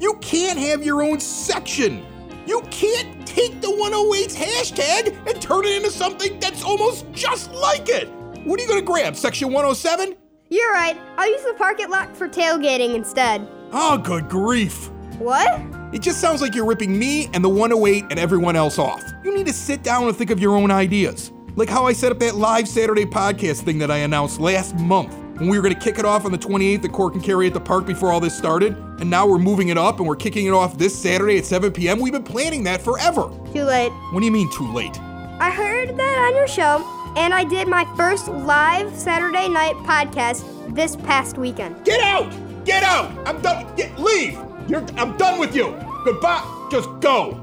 You 0.02 0.14
can't 0.14 0.58
have 0.58 0.84
your 0.84 1.00
own 1.00 1.20
section. 1.20 2.04
You 2.44 2.62
can't 2.72 3.24
take 3.24 3.60
the 3.60 3.68
108's 3.68 4.34
hashtag 4.34 5.16
and 5.28 5.40
turn 5.40 5.64
it 5.64 5.76
into 5.76 5.92
something 5.92 6.40
that's 6.40 6.64
almost 6.64 7.06
just 7.12 7.52
like 7.52 7.88
it. 7.88 8.08
What 8.44 8.58
are 8.58 8.64
you 8.64 8.68
gonna 8.68 8.82
grab? 8.82 9.14
Section 9.14 9.52
107? 9.52 10.16
You're 10.48 10.72
right. 10.72 10.98
I'll 11.18 11.30
use 11.30 11.44
the 11.44 11.54
parking 11.54 11.88
lot 11.88 12.16
for 12.16 12.28
tailgating 12.28 12.96
instead. 12.96 13.46
Oh, 13.70 13.96
good 13.96 14.28
grief. 14.28 14.90
What? 15.20 15.62
It 15.92 16.02
just 16.02 16.20
sounds 16.20 16.42
like 16.42 16.56
you're 16.56 16.66
ripping 16.66 16.98
me 16.98 17.28
and 17.32 17.44
the 17.44 17.48
108 17.48 18.06
and 18.10 18.18
everyone 18.18 18.56
else 18.56 18.80
off. 18.80 19.04
You 19.22 19.32
need 19.32 19.46
to 19.46 19.52
sit 19.52 19.84
down 19.84 20.08
and 20.08 20.16
think 20.16 20.30
of 20.30 20.40
your 20.40 20.56
own 20.56 20.72
ideas. 20.72 21.30
Like 21.54 21.68
how 21.68 21.86
I 21.86 21.92
set 21.92 22.10
up 22.10 22.18
that 22.18 22.34
live 22.34 22.66
Saturday 22.66 23.06
podcast 23.06 23.62
thing 23.62 23.78
that 23.78 23.92
I 23.92 23.98
announced 23.98 24.40
last 24.40 24.74
month 24.74 25.21
when 25.42 25.50
we 25.50 25.58
were 25.58 25.62
going 25.62 25.74
to 25.74 25.80
kick 25.80 25.98
it 25.98 26.04
off 26.04 26.24
on 26.24 26.30
the 26.30 26.38
28th 26.38 26.84
at 26.84 26.92
Cork 26.92 27.14
and 27.14 27.22
Kerry 27.22 27.48
at 27.48 27.52
the 27.52 27.60
park 27.60 27.84
before 27.84 28.12
all 28.12 28.20
this 28.20 28.36
started, 28.36 28.76
and 29.00 29.10
now 29.10 29.26
we're 29.26 29.38
moving 29.38 29.70
it 29.70 29.76
up 29.76 29.98
and 29.98 30.06
we're 30.06 30.14
kicking 30.14 30.46
it 30.46 30.52
off 30.52 30.78
this 30.78 30.96
Saturday 30.96 31.36
at 31.36 31.44
7 31.44 31.72
p.m. 31.72 31.98
We've 31.98 32.12
been 32.12 32.22
planning 32.22 32.62
that 32.62 32.80
forever. 32.80 33.28
Too 33.52 33.64
late. 33.64 33.90
What 34.12 34.20
do 34.20 34.24
you 34.24 34.30
mean 34.30 34.48
too 34.52 34.72
late? 34.72 35.00
I 35.40 35.50
heard 35.50 35.96
that 35.96 36.28
on 36.28 36.36
your 36.36 36.46
show, 36.46 36.84
and 37.16 37.34
I 37.34 37.42
did 37.42 37.66
my 37.66 37.84
first 37.96 38.28
live 38.28 38.96
Saturday 38.96 39.48
night 39.48 39.74
podcast 39.78 40.44
this 40.76 40.94
past 40.94 41.36
weekend. 41.38 41.84
Get 41.84 42.00
out! 42.00 42.32
Get 42.64 42.84
out! 42.84 43.10
I'm 43.26 43.42
done. 43.42 43.74
Get, 43.74 43.98
leave! 43.98 44.38
You're, 44.68 44.86
I'm 44.96 45.16
done 45.16 45.40
with 45.40 45.56
you. 45.56 45.76
Goodbye. 46.04 46.68
Just 46.70 46.88
go. 47.00 47.36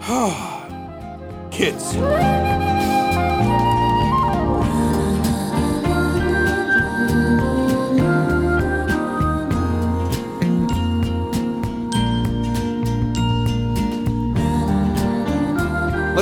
Kids. 1.50 2.75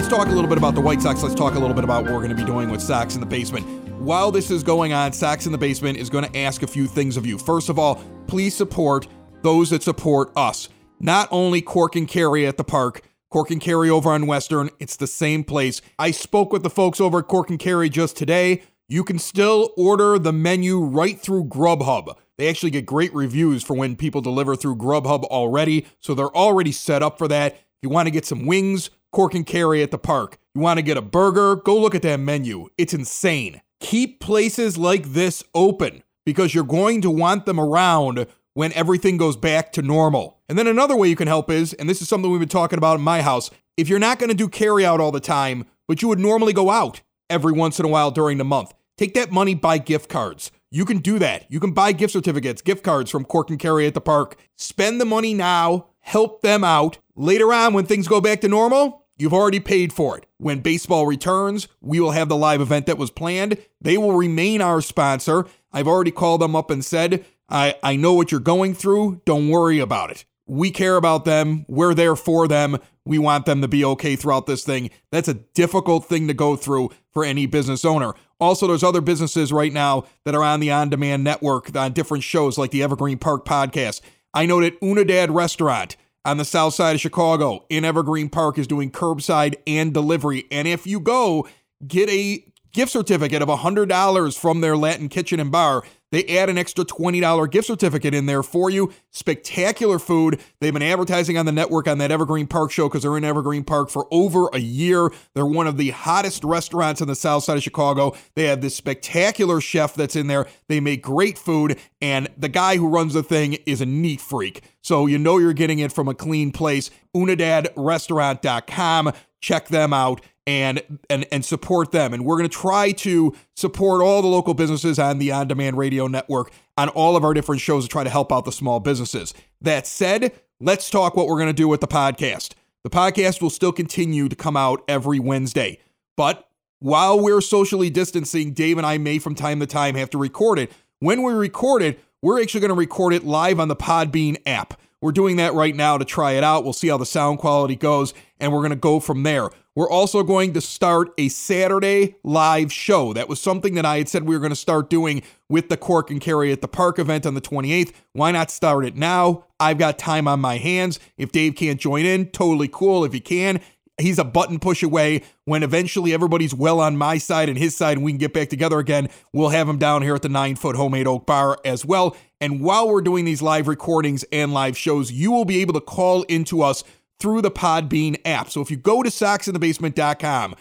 Let's 0.04 0.14
talk 0.14 0.26
a 0.28 0.32
little 0.32 0.50
bit 0.50 0.58
about 0.58 0.74
the 0.74 0.82
White 0.82 1.00
Sox. 1.00 1.22
Let's 1.22 1.34
talk 1.34 1.54
a 1.54 1.58
little 1.58 1.72
bit 1.72 1.82
about 1.82 2.02
what 2.02 2.12
we're 2.12 2.18
going 2.18 2.28
to 2.28 2.36
be 2.36 2.44
doing 2.44 2.68
with 2.68 2.82
Sox 2.82 3.14
in 3.14 3.20
the 3.20 3.26
Basement. 3.26 3.66
While 3.98 4.30
this 4.30 4.50
is 4.50 4.62
going 4.62 4.92
on, 4.92 5.14
Sox 5.14 5.46
in 5.46 5.52
the 5.52 5.56
Basement 5.56 5.96
is 5.96 6.10
going 6.10 6.30
to 6.30 6.38
ask 6.38 6.62
a 6.62 6.66
few 6.66 6.86
things 6.86 7.16
of 7.16 7.24
you. 7.24 7.38
First 7.38 7.70
of 7.70 7.78
all, 7.78 8.04
please 8.26 8.54
support 8.54 9.08
those 9.40 9.70
that 9.70 9.82
support 9.82 10.30
us. 10.36 10.68
Not 11.00 11.26
only 11.30 11.62
Cork 11.62 11.96
and 11.96 12.06
Kerry 12.06 12.46
at 12.46 12.58
the 12.58 12.64
park, 12.64 13.00
Cork 13.30 13.50
and 13.50 13.62
Kerry 13.62 13.88
over 13.88 14.10
on 14.10 14.26
Western, 14.26 14.68
it's 14.78 14.96
the 14.96 15.06
same 15.06 15.42
place. 15.42 15.80
I 15.98 16.10
spoke 16.10 16.52
with 16.52 16.64
the 16.64 16.68
folks 16.68 17.00
over 17.00 17.20
at 17.20 17.28
Cork 17.28 17.48
and 17.48 17.58
Kerry 17.58 17.88
just 17.88 18.14
today. 18.14 18.60
You 18.86 19.04
can 19.04 19.18
still 19.18 19.72
order 19.74 20.18
the 20.18 20.34
menu 20.34 20.80
right 20.80 21.18
through 21.18 21.44
Grubhub. 21.44 22.14
They 22.36 22.50
actually 22.50 22.72
get 22.72 22.84
great 22.84 23.14
reviews 23.14 23.62
for 23.62 23.72
when 23.72 23.96
people 23.96 24.20
deliver 24.20 24.54
through 24.54 24.76
Grubhub 24.76 25.24
already, 25.24 25.86
so 25.98 26.12
they're 26.12 26.36
already 26.36 26.72
set 26.72 27.02
up 27.02 27.16
for 27.16 27.26
that. 27.28 27.54
If 27.54 27.60
you 27.80 27.88
want 27.88 28.06
to 28.06 28.12
get 28.12 28.26
some 28.26 28.44
wings, 28.44 28.90
Cork 29.14 29.34
and 29.34 29.46
Kerry 29.46 29.80
at 29.80 29.92
the 29.92 29.98
park. 29.98 30.38
You 30.56 30.60
want 30.60 30.78
to 30.78 30.82
get 30.82 30.96
a 30.96 31.02
burger? 31.02 31.54
Go 31.54 31.78
look 31.78 31.94
at 31.94 32.02
that 32.02 32.18
menu. 32.18 32.66
It's 32.76 32.92
insane. 32.92 33.62
Keep 33.78 34.18
places 34.18 34.76
like 34.76 35.12
this 35.12 35.44
open 35.54 36.02
because 36.26 36.52
you're 36.52 36.64
going 36.64 37.00
to 37.02 37.12
want 37.12 37.46
them 37.46 37.60
around 37.60 38.26
when 38.54 38.72
everything 38.72 39.16
goes 39.16 39.36
back 39.36 39.70
to 39.74 39.82
normal. 39.82 40.40
And 40.48 40.58
then 40.58 40.66
another 40.66 40.96
way 40.96 41.08
you 41.08 41.14
can 41.14 41.28
help 41.28 41.48
is, 41.48 41.72
and 41.74 41.88
this 41.88 42.02
is 42.02 42.08
something 42.08 42.28
we've 42.28 42.40
been 42.40 42.48
talking 42.48 42.76
about 42.76 42.98
in 42.98 43.02
my 43.02 43.22
house, 43.22 43.52
if 43.76 43.88
you're 43.88 44.00
not 44.00 44.18
going 44.18 44.30
to 44.30 44.36
do 44.36 44.48
carry 44.48 44.84
out 44.84 45.00
all 45.00 45.12
the 45.12 45.20
time, 45.20 45.64
but 45.86 46.02
you 46.02 46.08
would 46.08 46.18
normally 46.18 46.52
go 46.52 46.70
out 46.70 47.00
every 47.30 47.52
once 47.52 47.78
in 47.78 47.86
a 47.86 47.88
while 47.88 48.10
during 48.10 48.38
the 48.38 48.44
month, 48.44 48.74
take 48.98 49.14
that 49.14 49.30
money, 49.30 49.54
buy 49.54 49.78
gift 49.78 50.08
cards. 50.08 50.50
You 50.72 50.84
can 50.84 50.98
do 50.98 51.20
that. 51.20 51.46
You 51.48 51.60
can 51.60 51.70
buy 51.70 51.92
gift 51.92 52.14
certificates, 52.14 52.62
gift 52.62 52.82
cards 52.82 53.12
from 53.12 53.24
Cork 53.24 53.48
and 53.48 53.60
Kerry 53.60 53.86
at 53.86 53.94
the 53.94 54.00
park. 54.00 54.36
Spend 54.56 55.00
the 55.00 55.04
money 55.04 55.34
now, 55.34 55.86
help 56.00 56.42
them 56.42 56.64
out. 56.64 56.98
Later 57.14 57.52
on, 57.52 57.74
when 57.74 57.86
things 57.86 58.08
go 58.08 58.20
back 58.20 58.40
to 58.40 58.48
normal, 58.48 59.03
you've 59.16 59.34
already 59.34 59.60
paid 59.60 59.92
for 59.92 60.18
it. 60.18 60.26
When 60.38 60.60
baseball 60.60 61.06
returns, 61.06 61.68
we 61.80 62.00
will 62.00 62.12
have 62.12 62.28
the 62.28 62.36
live 62.36 62.60
event 62.60 62.86
that 62.86 62.98
was 62.98 63.10
planned. 63.10 63.58
They 63.80 63.96
will 63.96 64.12
remain 64.12 64.60
our 64.60 64.80
sponsor. 64.80 65.46
I've 65.72 65.88
already 65.88 66.10
called 66.10 66.40
them 66.40 66.56
up 66.56 66.70
and 66.70 66.84
said, 66.84 67.24
I, 67.48 67.76
I 67.82 67.96
know 67.96 68.14
what 68.14 68.30
you're 68.30 68.40
going 68.40 68.74
through. 68.74 69.22
Don't 69.24 69.48
worry 69.48 69.78
about 69.78 70.10
it. 70.10 70.24
We 70.46 70.70
care 70.70 70.96
about 70.96 71.24
them. 71.24 71.64
We're 71.68 71.94
there 71.94 72.16
for 72.16 72.46
them. 72.46 72.78
We 73.06 73.18
want 73.18 73.46
them 73.46 73.60
to 73.62 73.68
be 73.68 73.84
okay 73.84 74.16
throughout 74.16 74.46
this 74.46 74.64
thing. 74.64 74.90
That's 75.10 75.28
a 75.28 75.34
difficult 75.34 76.06
thing 76.06 76.28
to 76.28 76.34
go 76.34 76.56
through 76.56 76.90
for 77.12 77.24
any 77.24 77.46
business 77.46 77.84
owner. 77.84 78.14
Also, 78.40 78.66
there's 78.66 78.82
other 78.82 79.00
businesses 79.00 79.52
right 79.52 79.72
now 79.72 80.04
that 80.24 80.34
are 80.34 80.42
on 80.42 80.60
the 80.60 80.70
on 80.70 80.90
demand 80.90 81.24
network 81.24 81.74
on 81.76 81.92
different 81.92 82.24
shows 82.24 82.58
like 82.58 82.72
the 82.72 82.82
Evergreen 82.82 83.18
Park 83.18 83.44
podcast. 83.46 84.00
I 84.34 84.46
know 84.46 84.60
that 84.60 84.80
Unidad 84.80 85.32
Restaurant 85.34 85.96
on 86.24 86.36
the 86.38 86.44
south 86.44 86.74
side 86.74 86.94
of 86.94 87.00
Chicago 87.00 87.64
in 87.68 87.84
Evergreen 87.84 88.28
Park 88.28 88.58
is 88.58 88.66
doing 88.66 88.90
curbside 88.90 89.56
and 89.66 89.92
delivery. 89.92 90.44
And 90.50 90.66
if 90.66 90.86
you 90.86 91.00
go, 91.00 91.46
get 91.86 92.08
a 92.08 92.44
gift 92.74 92.92
certificate 92.92 93.40
of 93.40 93.48
$100 93.48 94.38
from 94.38 94.60
their 94.60 94.76
Latin 94.76 95.08
Kitchen 95.08 95.40
and 95.40 95.50
Bar. 95.50 95.82
They 96.10 96.24
add 96.26 96.48
an 96.48 96.58
extra 96.58 96.84
$20 96.84 97.50
gift 97.50 97.66
certificate 97.66 98.14
in 98.14 98.26
there 98.26 98.44
for 98.44 98.70
you. 98.70 98.92
Spectacular 99.10 99.98
food. 99.98 100.40
They've 100.60 100.72
been 100.72 100.82
advertising 100.82 101.36
on 101.38 101.46
the 101.46 101.50
network 101.50 101.88
on 101.88 101.98
that 101.98 102.12
Evergreen 102.12 102.46
Park 102.46 102.70
show 102.70 102.88
because 102.88 103.02
they're 103.02 103.16
in 103.16 103.24
Evergreen 103.24 103.64
Park 103.64 103.90
for 103.90 104.06
over 104.12 104.48
a 104.52 104.60
year. 104.60 105.10
They're 105.34 105.44
one 105.44 105.66
of 105.66 105.76
the 105.76 105.90
hottest 105.90 106.44
restaurants 106.44 107.02
on 107.02 107.08
the 107.08 107.16
south 107.16 107.42
side 107.42 107.56
of 107.56 107.64
Chicago. 107.64 108.14
They 108.36 108.44
have 108.44 108.60
this 108.60 108.76
spectacular 108.76 109.60
chef 109.60 109.94
that's 109.94 110.14
in 110.14 110.28
there. 110.28 110.46
They 110.68 110.78
make 110.78 111.02
great 111.02 111.36
food, 111.36 111.80
and 112.00 112.28
the 112.36 112.48
guy 112.48 112.76
who 112.76 112.86
runs 112.86 113.14
the 113.14 113.24
thing 113.24 113.54
is 113.66 113.80
a 113.80 113.86
neat 113.86 114.20
freak. 114.20 114.62
So 114.82 115.06
you 115.06 115.18
know 115.18 115.38
you're 115.38 115.52
getting 115.52 115.80
it 115.80 115.90
from 115.92 116.06
a 116.06 116.14
clean 116.14 116.52
place. 116.52 116.90
UnidadRestaurant.com. 117.16 119.12
Check 119.40 119.68
them 119.68 119.92
out 119.92 120.20
and 120.46 120.82
and 121.08 121.26
and 121.32 121.44
support 121.44 121.92
them. 121.92 122.12
And 122.12 122.24
we're 122.24 122.36
going 122.36 122.48
to 122.48 122.56
try 122.56 122.92
to 122.92 123.34
support 123.56 124.02
all 124.02 124.22
the 124.22 124.28
local 124.28 124.54
businesses 124.54 124.98
on 124.98 125.18
the 125.18 125.32
On 125.32 125.48
Demand 125.48 125.78
Radio 125.78 126.06
Network 126.06 126.50
on 126.76 126.88
all 126.90 127.16
of 127.16 127.24
our 127.24 127.34
different 127.34 127.60
shows 127.60 127.84
to 127.84 127.88
try 127.88 128.04
to 128.04 128.10
help 128.10 128.32
out 128.32 128.44
the 128.44 128.52
small 128.52 128.80
businesses. 128.80 129.32
That 129.60 129.86
said, 129.86 130.32
let's 130.60 130.90
talk 130.90 131.16
what 131.16 131.26
we're 131.26 131.38
going 131.38 131.48
to 131.48 131.52
do 131.52 131.68
with 131.68 131.80
the 131.80 131.88
podcast. 131.88 132.54
The 132.82 132.90
podcast 132.90 133.40
will 133.40 133.50
still 133.50 133.72
continue 133.72 134.28
to 134.28 134.36
come 134.36 134.56
out 134.56 134.84
every 134.88 135.18
Wednesday, 135.18 135.78
but 136.16 136.48
while 136.80 137.18
we're 137.18 137.40
socially 137.40 137.88
distancing, 137.88 138.52
Dave 138.52 138.76
and 138.76 138.86
I 138.86 138.98
may 138.98 139.18
from 139.18 139.34
time 139.34 139.58
to 139.60 139.66
time 139.66 139.94
have 139.94 140.10
to 140.10 140.18
record 140.18 140.58
it. 140.58 140.70
When 140.98 141.22
we 141.22 141.32
record 141.32 141.80
it, 141.80 141.98
we're 142.20 142.42
actually 142.42 142.60
going 142.60 142.70
to 142.70 142.74
record 142.74 143.14
it 143.14 143.24
live 143.24 143.58
on 143.58 143.68
the 143.68 143.76
Podbean 143.76 144.36
app. 144.44 144.78
We're 145.00 145.12
doing 145.12 145.36
that 145.36 145.54
right 145.54 145.74
now 145.74 145.96
to 145.96 146.04
try 146.04 146.32
it 146.32 146.44
out. 146.44 146.64
We'll 146.64 146.72
see 146.74 146.88
how 146.88 146.98
the 146.98 147.06
sound 147.06 147.38
quality 147.38 147.76
goes, 147.76 148.12
and 148.38 148.52
we're 148.52 148.60
going 148.60 148.70
to 148.70 148.76
go 148.76 149.00
from 149.00 149.22
there. 149.22 149.50
We're 149.76 149.90
also 149.90 150.22
going 150.22 150.52
to 150.52 150.60
start 150.60 151.12
a 151.18 151.28
Saturday 151.28 152.14
live 152.22 152.72
show. 152.72 153.12
That 153.12 153.28
was 153.28 153.40
something 153.40 153.74
that 153.74 153.84
I 153.84 153.98
had 153.98 154.08
said 154.08 154.22
we 154.22 154.36
were 154.36 154.40
going 154.40 154.50
to 154.50 154.56
start 154.56 154.88
doing 154.88 155.24
with 155.48 155.68
the 155.68 155.76
Cork 155.76 156.12
and 156.12 156.20
Kerry 156.20 156.52
at 156.52 156.60
the 156.60 156.68
Park 156.68 157.00
event 157.00 157.26
on 157.26 157.34
the 157.34 157.40
28th. 157.40 157.92
Why 158.12 158.30
not 158.30 158.52
start 158.52 158.84
it 158.84 158.94
now? 158.94 159.46
I've 159.58 159.78
got 159.78 159.98
time 159.98 160.28
on 160.28 160.40
my 160.40 160.58
hands. 160.58 161.00
If 161.18 161.32
Dave 161.32 161.56
can't 161.56 161.80
join 161.80 162.04
in, 162.04 162.26
totally 162.26 162.68
cool. 162.68 163.04
If 163.04 163.12
he 163.12 163.18
can, 163.18 163.60
he's 164.00 164.20
a 164.20 164.24
button 164.24 164.60
push 164.60 164.84
away. 164.84 165.22
When 165.44 165.64
eventually 165.64 166.14
everybody's 166.14 166.54
well 166.54 166.78
on 166.78 166.96
my 166.96 167.18
side 167.18 167.48
and 167.48 167.58
his 167.58 167.76
side 167.76 167.96
and 167.96 168.04
we 168.04 168.12
can 168.12 168.18
get 168.18 168.32
back 168.32 168.50
together 168.50 168.78
again, 168.78 169.08
we'll 169.32 169.48
have 169.48 169.68
him 169.68 169.78
down 169.78 170.02
here 170.02 170.14
at 170.14 170.22
the 170.22 170.28
nine 170.28 170.54
foot 170.54 170.76
homemade 170.76 171.08
oak 171.08 171.26
bar 171.26 171.58
as 171.64 171.84
well. 171.84 172.16
And 172.40 172.60
while 172.60 172.88
we're 172.88 173.02
doing 173.02 173.24
these 173.24 173.42
live 173.42 173.66
recordings 173.66 174.24
and 174.30 174.54
live 174.54 174.76
shows, 174.78 175.10
you 175.10 175.32
will 175.32 175.44
be 175.44 175.60
able 175.62 175.74
to 175.74 175.80
call 175.80 176.22
into 176.24 176.62
us 176.62 176.84
through 177.20 177.42
the 177.42 177.50
Podbean 177.50 178.20
app. 178.24 178.50
So 178.50 178.60
if 178.60 178.70
you 178.70 178.76
go 178.76 179.02
to 179.02 179.10
soxinthebasement.com 179.10 180.54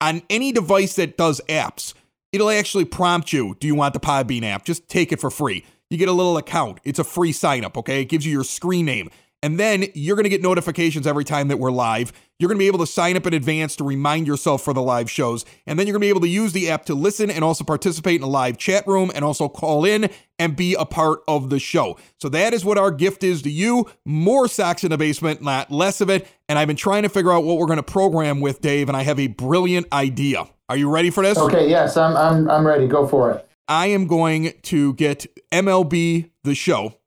on 0.00 0.22
any 0.30 0.52
device 0.52 0.96
that 0.96 1.16
does 1.16 1.40
apps, 1.48 1.94
it'll 2.32 2.50
actually 2.50 2.84
prompt 2.84 3.32
you, 3.32 3.56
do 3.60 3.66
you 3.66 3.74
want 3.74 3.94
the 3.94 4.00
Podbean 4.00 4.42
app? 4.42 4.64
Just 4.64 4.88
take 4.88 5.12
it 5.12 5.20
for 5.20 5.30
free. 5.30 5.64
You 5.90 5.98
get 5.98 6.08
a 6.08 6.12
little 6.12 6.36
account. 6.36 6.78
It's 6.84 6.98
a 6.98 7.04
free 7.04 7.32
sign 7.32 7.64
up, 7.64 7.76
okay? 7.76 8.02
It 8.02 8.06
gives 8.06 8.24
you 8.24 8.32
your 8.32 8.44
screen 8.44 8.86
name. 8.86 9.10
And 9.42 9.58
then 9.58 9.86
you're 9.94 10.16
going 10.16 10.24
to 10.24 10.30
get 10.30 10.42
notifications 10.42 11.06
every 11.06 11.24
time 11.24 11.48
that 11.48 11.58
we're 11.58 11.70
live. 11.70 12.12
You're 12.38 12.48
going 12.48 12.58
to 12.58 12.62
be 12.62 12.66
able 12.66 12.78
to 12.80 12.86
sign 12.86 13.16
up 13.16 13.26
in 13.26 13.34
advance 13.34 13.76
to 13.76 13.84
remind 13.84 14.26
yourself 14.26 14.62
for 14.62 14.74
the 14.74 14.82
live 14.82 15.10
shows. 15.10 15.44
And 15.66 15.78
then 15.78 15.86
you're 15.86 15.94
going 15.94 16.02
to 16.02 16.06
be 16.06 16.10
able 16.10 16.20
to 16.22 16.28
use 16.28 16.52
the 16.52 16.70
app 16.70 16.84
to 16.86 16.94
listen 16.94 17.30
and 17.30 17.42
also 17.42 17.64
participate 17.64 18.16
in 18.16 18.22
a 18.22 18.28
live 18.28 18.58
chat 18.58 18.86
room 18.86 19.10
and 19.14 19.24
also 19.24 19.48
call 19.48 19.84
in 19.84 20.10
and 20.38 20.56
be 20.56 20.74
a 20.74 20.84
part 20.84 21.20
of 21.26 21.48
the 21.48 21.58
show. 21.58 21.98
So 22.18 22.28
that 22.30 22.52
is 22.52 22.64
what 22.64 22.78
our 22.78 22.90
gift 22.90 23.24
is 23.24 23.42
to 23.42 23.50
you. 23.50 23.90
More 24.04 24.46
Sox 24.46 24.84
in 24.84 24.90
the 24.90 24.98
basement, 24.98 25.42
not 25.42 25.70
less 25.70 26.00
of 26.00 26.10
it. 26.10 26.28
And 26.48 26.58
I've 26.58 26.68
been 26.68 26.76
trying 26.76 27.02
to 27.04 27.08
figure 27.08 27.32
out 27.32 27.44
what 27.44 27.56
we're 27.56 27.66
going 27.66 27.76
to 27.78 27.82
program 27.82 28.40
with 28.40 28.60
Dave, 28.60 28.88
and 28.88 28.96
I 28.96 29.02
have 29.02 29.18
a 29.18 29.28
brilliant 29.28 29.86
idea. 29.92 30.46
Are 30.68 30.76
you 30.76 30.90
ready 30.90 31.10
for 31.10 31.22
this? 31.22 31.36
Okay, 31.36 31.68
yes, 31.68 31.96
I'm 31.96 32.16
I'm 32.16 32.50
I'm 32.50 32.66
ready. 32.66 32.86
Go 32.86 33.06
for 33.06 33.32
it. 33.32 33.48
I 33.68 33.86
am 33.86 34.06
going 34.06 34.52
to 34.62 34.94
get 34.94 35.26
MLB 35.52 36.30
the 36.42 36.54
show 36.54 36.99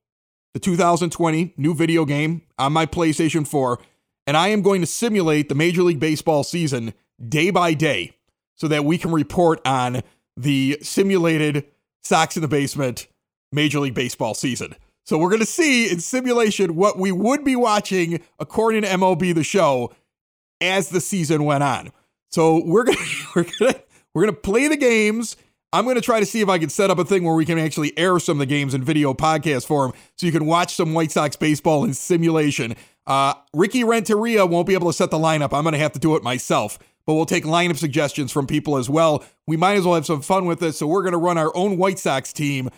the 0.54 0.60
2020 0.60 1.54
new 1.58 1.74
video 1.74 2.06
game 2.06 2.44
on 2.58 2.74
my 2.74 2.86
PlayStation 2.86 3.48
4, 3.48 3.80
and 4.28 4.38
I 4.38 4.50
am 4.50 4.62
going 4.62 4.82
to 4.82 4.88
simulate 4.88 5.50
the 5.50 5.56
Major 5.56 5.84
League 5.84 6.00
Baseball 6.00 6.44
season 6.44 6.94
day 7.28 7.50
by 7.50 7.74
day 7.74 8.14
so 8.56 8.68
that 8.68 8.86
we 8.86 8.98
can 8.98 9.12
report 9.12 9.66
on 9.66 10.02
the 10.38 10.78
simulated 10.82 11.66
Sox 12.04 12.36
in 12.38 12.42
the 12.42 12.48
Basement 12.48 13.08
Major 13.52 13.80
League 13.80 13.96
Baseball 13.96 14.34
season. 14.34 14.76
So 15.06 15.18
we're 15.18 15.30
going 15.30 15.42
to 15.42 15.46
see 15.46 15.92
in 15.92 16.00
simulation 16.00 16.76
what 16.76 16.98
we 16.98 17.12
would 17.12 17.44
be 17.44 17.56
watching 17.56 18.22
according 18.40 18.84
to 18.84 18.88
MLB 18.88 19.36
the 19.36 19.44
show 19.44 19.92
as 20.62 20.90
the 20.90 21.02
season 21.02 21.44
went 21.44 21.64
on. 21.64 21.92
So 22.32 22.64
we're 22.64 22.84
going 22.84 22.98
to 22.98 23.28
we're 23.36 23.44
going 23.44 23.74
to 23.74 23.84
we're 24.14 24.24
going 24.24 24.36
to 24.36 24.42
play 24.42 24.68
the 24.68 24.78
games 24.78 25.36
I'm 25.74 25.86
going 25.86 25.96
to 25.96 26.02
try 26.02 26.20
to 26.20 26.26
see 26.28 26.42
if 26.42 26.50
I 26.50 26.60
can 26.60 26.70
set 26.70 26.92
up 26.92 27.00
a 27.00 27.04
thing 27.04 27.24
where 27.24 27.34
we 27.34 27.46
can 27.46 27.58
actually 27.58 27.98
air 27.98 28.20
some 28.20 28.36
of 28.36 28.40
the 28.40 28.46
games 28.46 28.76
in 28.76 28.84
video 28.84 29.16
podcast 29.16 29.66
form 29.66 29.92
so 30.16 30.28
you 30.28 30.32
can 30.32 30.46
watch 30.46 30.76
some 30.76 30.94
White 30.94 31.10
Sox 31.10 31.36
baseball 31.36 31.84
in 31.84 31.96
simulation. 31.96 32.76
Uh, 33.08 33.34
Ricky 33.56 33.84
Renteria 33.84 34.46
won't 34.46 34.68
be 34.68 34.76
able 34.76 34.92
to 34.92 34.94
set 34.96 35.10
the 35.10 35.18
lineup. 35.18 35.52
I'm 35.52 35.64
going 35.64 35.74
to 35.74 35.80
have 35.80 35.94
to 35.94 36.00
do 36.00 36.16
it 36.16 36.22
myself, 36.22 36.78
but 37.08 37.16
we'll 37.16 37.26
take 37.26 37.44
lineup 37.44 37.78
suggestions 37.78 38.32
from 38.32 38.46
people 38.46 38.78
as 38.78 38.88
well. 38.88 39.24
We 39.48 39.58
might 39.58 39.74
as 39.74 39.84
well 39.84 39.96
have 39.96 40.06
some 40.06 40.22
fun 40.22 40.46
with 40.46 40.60
this. 40.60 40.78
So 40.78 40.86
we're 40.86 41.02
going 41.02 41.14
to 41.14 41.18
run 41.18 41.40
our 41.40 41.52
own 41.56 41.80
White 41.80 41.98
Sox 41.98 42.32
team 42.32 42.70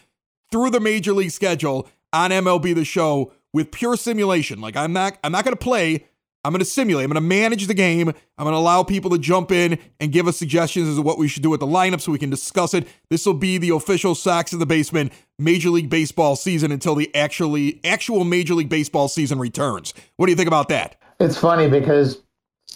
through 0.49 0.69
the 0.69 0.79
major 0.79 1.11
league 1.11 1.31
schedule 1.31 1.89
on 2.13 2.31
MLB 2.31 2.73
the 2.73 2.85
show 2.85 3.33
with 3.51 3.71
pure 3.71 3.97
simulation. 3.97 4.61
Like 4.61 4.77
I'm 4.77 4.93
not 4.93 5.17
I'm 5.21 5.33
not 5.33 5.43
going 5.43 5.55
to 5.55 5.61
play 5.61 6.05
I'm 6.45 6.51
going 6.51 6.59
to 6.59 6.65
simulate. 6.65 7.05
I'm 7.05 7.11
going 7.11 7.21
to 7.21 7.27
manage 7.27 7.65
the 7.65 7.73
game. 7.73 8.09
I'm 8.09 8.43
going 8.43 8.53
to 8.53 8.57
allow 8.57 8.83
people 8.83 9.09
to 9.11 9.17
jump 9.17 9.51
in 9.51 9.79
and 9.99 10.11
give 10.11 10.27
us 10.27 10.37
suggestions 10.37 10.87
as 10.87 10.97
to 10.97 11.01
what 11.01 11.17
we 11.17 11.27
should 11.27 11.41
do 11.41 11.49
with 11.49 11.59
the 11.59 11.65
lineup 11.65 12.01
so 12.01 12.11
we 12.11 12.19
can 12.19 12.29
discuss 12.29 12.75
it. 12.75 12.87
This 13.09 13.25
will 13.25 13.33
be 13.33 13.57
the 13.57 13.71
official 13.71 14.13
Sox 14.13 14.53
in 14.53 14.59
the 14.59 14.65
Basement 14.67 15.11
Major 15.39 15.71
League 15.71 15.89
Baseball 15.89 16.35
season 16.35 16.71
until 16.71 16.93
the 16.93 17.13
actually 17.15 17.81
actual 17.83 18.23
Major 18.23 18.53
League 18.53 18.69
Baseball 18.69 19.07
season 19.07 19.39
returns. 19.39 19.93
What 20.17 20.27
do 20.27 20.31
you 20.31 20.35
think 20.35 20.47
about 20.47 20.69
that? 20.69 20.97
It's 21.19 21.37
funny 21.37 21.67
because 21.67 22.21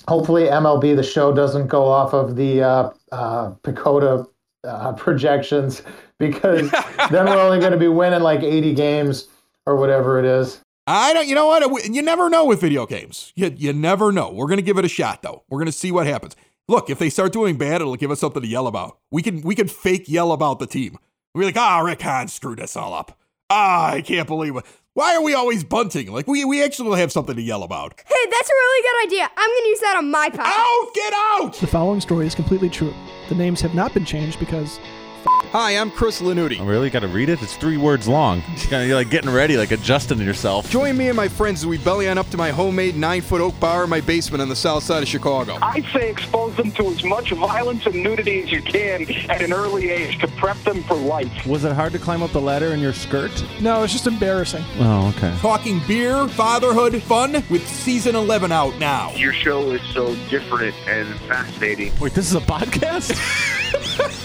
hopefully 0.08 0.46
MLB 0.46 0.96
the 0.96 1.04
show 1.04 1.32
doesn't 1.32 1.68
go 1.68 1.86
off 1.86 2.14
of 2.14 2.36
the 2.36 2.64
uh, 2.64 2.90
uh, 3.12 3.52
PECOTA 3.64 4.28
uh, 4.64 4.94
projections 4.94 5.84
because 6.20 6.72
then 7.12 7.26
we're 7.26 7.40
only 7.40 7.60
going 7.60 7.72
to 7.72 7.78
be 7.78 7.88
winning 7.88 8.22
like 8.22 8.42
80 8.42 8.74
games 8.74 9.28
or 9.66 9.76
whatever 9.76 10.18
it 10.18 10.26
is. 10.26 10.62
I 10.90 11.14
don't, 11.14 11.28
you 11.28 11.36
know 11.36 11.46
what? 11.46 11.86
You 11.86 12.02
never 12.02 12.30
know 12.30 12.46
with 12.46 12.62
video 12.62 12.88
games. 12.88 13.32
You, 13.36 13.54
you 13.56 13.74
never 13.74 14.12
know. 14.12 14.32
We're 14.32 14.48
going 14.48 14.58
to 14.58 14.64
give 14.64 14.80
it 14.80 14.86
a 14.86 14.90
shot, 14.90 15.22
though. 15.22 15.44
We're 15.48 15.60
going 15.60 15.68
to 15.68 15.72
see 15.72 15.92
what 15.92 16.08
happens. 16.08 16.36
Look, 16.68 16.90
if 16.90 16.98
they 16.98 17.12
start 17.12 17.32
doing 17.32 17.58
bad, 17.58 17.82
it'll 17.82 17.96
give 17.96 18.10
us 18.10 18.20
something 18.20 18.42
to 18.42 18.48
yell 18.48 18.66
about. 18.66 18.98
We 19.12 19.22
can 19.22 19.42
we 19.42 19.56
can 19.56 19.68
fake 19.68 20.08
yell 20.08 20.32
about 20.32 20.60
the 20.60 20.68
team. 20.68 20.98
We're 21.34 21.46
like, 21.46 21.58
ah, 21.58 21.80
oh, 21.80 21.86
Rick 21.86 22.02
Hahn 22.02 22.28
screwed 22.28 22.60
us 22.60 22.76
all 22.76 22.94
up. 22.94 23.20
Ah, 23.50 23.92
I 23.92 24.02
can't 24.02 24.28
believe 24.28 24.56
it. 24.56 24.64
Why 24.94 25.16
are 25.16 25.22
we 25.22 25.34
always 25.34 25.64
bunting? 25.64 26.12
Like 26.12 26.28
we 26.28 26.46
we 26.46 26.64
actually 26.64 27.00
have 27.00 27.12
something 27.12 27.36
to 27.36 27.42
yell 27.42 27.64
about. 27.64 27.94
Hey, 28.06 28.30
that's 28.32 28.50
a 28.50 28.54
really 28.54 28.82
good 28.84 29.08
idea. 29.08 29.32
I'm 29.36 29.50
gonna 29.50 29.68
use 29.68 29.80
that 29.80 29.96
on 29.98 30.12
my 30.12 30.30
podcast. 30.30 30.40
Out! 30.46 30.94
Get 30.94 31.14
out! 31.14 31.54
The 31.56 31.68
following 31.68 32.02
story 32.02 32.28
is 32.28 32.36
completely 32.36 32.70
true. 32.70 32.94
The 33.30 33.36
names 33.36 33.62
have 33.62 33.74
not 33.74 33.94
been 33.94 34.06
changed 34.06 34.40
because 34.40 34.80
Hi, 35.26 35.72
I'm 35.72 35.90
Chris 35.90 36.22
Lanuti. 36.22 36.60
I 36.60 36.64
really 36.64 36.92
got 36.92 37.00
to 37.00 37.08
read 37.08 37.28
it. 37.28 37.42
It's 37.42 37.58
three 37.58 37.78
words 37.78 38.08
long. 38.08 38.42
Kind 38.44 38.84
of 38.84 38.88
you're 38.88 38.96
like 38.96 39.10
getting 39.10 39.32
ready, 39.32 39.58
like 39.58 39.72
adjusting 39.72 40.20
yourself. 40.20 40.70
Join 40.70 40.96
me 40.96 41.08
and 41.08 41.18
my 41.18 41.28
friends 41.28 41.62
as 41.62 41.66
we 41.66 41.80
belly 41.80 42.08
on 42.08 42.20
up 42.20 42.30
to 42.30 42.38
my 42.38 42.52
homemade 42.52 42.96
nine 42.96 43.22
foot 43.22 43.42
oak 43.42 43.60
bar 43.60 43.86
in 43.86 43.90
my 43.90 44.00
basement 44.00 44.44
on 44.44 44.50
the 44.50 44.56
south 44.56 44.84
side 44.84 45.02
of 45.02 45.10
Chicago. 45.10 45.58
I'd 45.62 45.86
say 45.92 46.10
expose 46.12 46.56
them 46.56 46.72
to 46.74 46.86
as 46.90 47.04
much 47.04 47.32
violence 47.32 47.86
and 47.88 47.96
nudity 47.96 48.44
as 48.44 48.52
you 48.52 48.62
can 48.62 49.10
at 49.30 49.42
an 49.42 49.52
early 49.52 49.90
age 49.90 50.20
to 50.20 50.28
prep 50.28 50.58
them 50.58 50.84
for 50.84 50.96
life. 50.96 51.48
Was 51.48 51.64
it 51.64 51.74
hard 51.74 51.94
to 51.94 52.00
climb 52.00 52.22
up 52.22 52.32
the 52.32 52.42
ladder 52.42 52.68
in 52.68 52.80
your 52.80 52.94
skirt? 52.94 53.32
No, 53.60 53.82
it's 53.82 53.92
just 53.92 54.06
embarrassing. 54.06 54.64
Oh, 54.78 55.12
okay. 55.18 55.36
Talking 55.40 55.82
beer, 55.88 56.28
fatherhood, 56.28 57.02
fun 57.02 57.44
with 57.50 57.68
season 57.68 58.16
11 58.16 58.52
out 58.52 58.78
now. 58.78 59.12
Your 59.14 59.34
show 59.34 59.72
is 59.72 59.82
so 59.94 60.14
different 60.30 60.76
and 60.88 61.08
fascinating. 61.22 61.92
Wait, 62.00 62.14
this 62.14 62.30
is 62.30 62.36
a 62.36 62.42
podcast? 62.42 63.16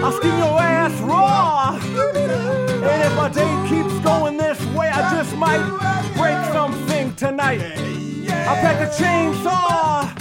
I'll 0.04 0.12
skin 0.12 0.38
your 0.38 0.62
ass 0.62 1.02
raw. 1.02 1.80
And 1.82 3.02
if 3.02 3.16
my 3.16 3.28
day 3.30 3.50
keeps 3.68 3.98
going 4.02 4.38
this 4.38 4.64
way, 4.76 4.88
I 4.88 5.10
just 5.16 5.36
might 5.36 5.64
break 6.16 6.38
something 6.54 7.16
tonight. 7.16 7.60
I'll 8.30 8.62
pack 8.62 8.88
a 8.88 8.92
chainsaw. 9.02 10.12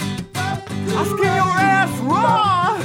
I'll 0.97 1.05
skin 1.05 1.35
your 1.35 1.59
ass 1.61 1.95
raw. 1.99 2.79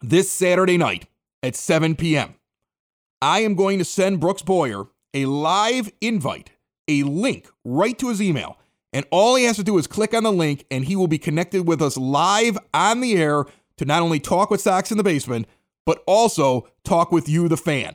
this 0.00 0.30
Saturday 0.30 0.76
night 0.76 1.06
at 1.42 1.56
7 1.56 1.96
p.m. 1.96 2.34
I 3.20 3.40
am 3.40 3.54
going 3.54 3.78
to 3.78 3.84
send 3.84 4.20
Brooks 4.20 4.42
Boyer 4.42 4.86
a 5.14 5.26
live 5.26 5.90
invite, 6.00 6.50
a 6.88 7.02
link 7.04 7.48
right 7.64 7.98
to 7.98 8.08
his 8.08 8.20
email. 8.20 8.58
And 8.92 9.06
all 9.10 9.34
he 9.34 9.44
has 9.44 9.56
to 9.56 9.64
do 9.64 9.78
is 9.78 9.86
click 9.86 10.14
on 10.14 10.22
the 10.22 10.32
link, 10.32 10.64
and 10.70 10.84
he 10.84 10.94
will 10.94 11.08
be 11.08 11.18
connected 11.18 11.66
with 11.66 11.82
us 11.82 11.96
live 11.96 12.56
on 12.72 13.00
the 13.00 13.16
air 13.16 13.44
to 13.78 13.84
not 13.84 14.02
only 14.02 14.20
talk 14.20 14.50
with 14.50 14.60
Sox 14.60 14.90
in 14.90 14.98
the 14.98 15.02
basement, 15.02 15.46
but 15.84 16.02
also 16.06 16.68
talk 16.84 17.10
with 17.10 17.28
you, 17.28 17.48
the 17.48 17.56
fan. 17.56 17.94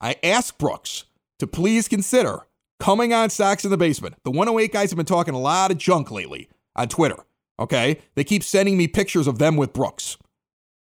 I 0.00 0.16
ask 0.22 0.58
Brooks 0.58 1.04
to 1.38 1.46
please 1.46 1.88
consider 1.88 2.40
coming 2.78 3.14
on 3.14 3.30
Sox 3.30 3.64
in 3.64 3.70
the 3.70 3.76
basement. 3.76 4.16
The 4.24 4.30
108 4.30 4.72
guys 4.72 4.90
have 4.90 4.96
been 4.96 5.06
talking 5.06 5.34
a 5.34 5.40
lot 5.40 5.70
of 5.70 5.78
junk 5.78 6.10
lately 6.10 6.48
on 6.76 6.88
Twitter. 6.88 7.24
Okay. 7.58 8.00
They 8.14 8.24
keep 8.24 8.42
sending 8.42 8.76
me 8.76 8.88
pictures 8.88 9.26
of 9.26 9.38
them 9.38 9.56
with 9.56 9.72
Brooks 9.72 10.16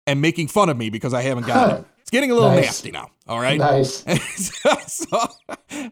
and 0.07 0.21
making 0.21 0.49
fun 0.49 0.69
of 0.69 0.77
me 0.77 0.91
because 0.91 1.13
I 1.15 1.23
haven't 1.23 1.47
got 1.47 1.79
it. 1.81 1.85
It's 2.01 2.11
getting 2.11 2.33
a 2.33 2.35
little 2.35 2.51
Nice. 2.51 2.65
nasty 2.65 2.91
now. 2.91 3.09
All 3.29 3.39
right. 3.41 3.59
Nice. 3.59 4.03
so, 4.89 5.29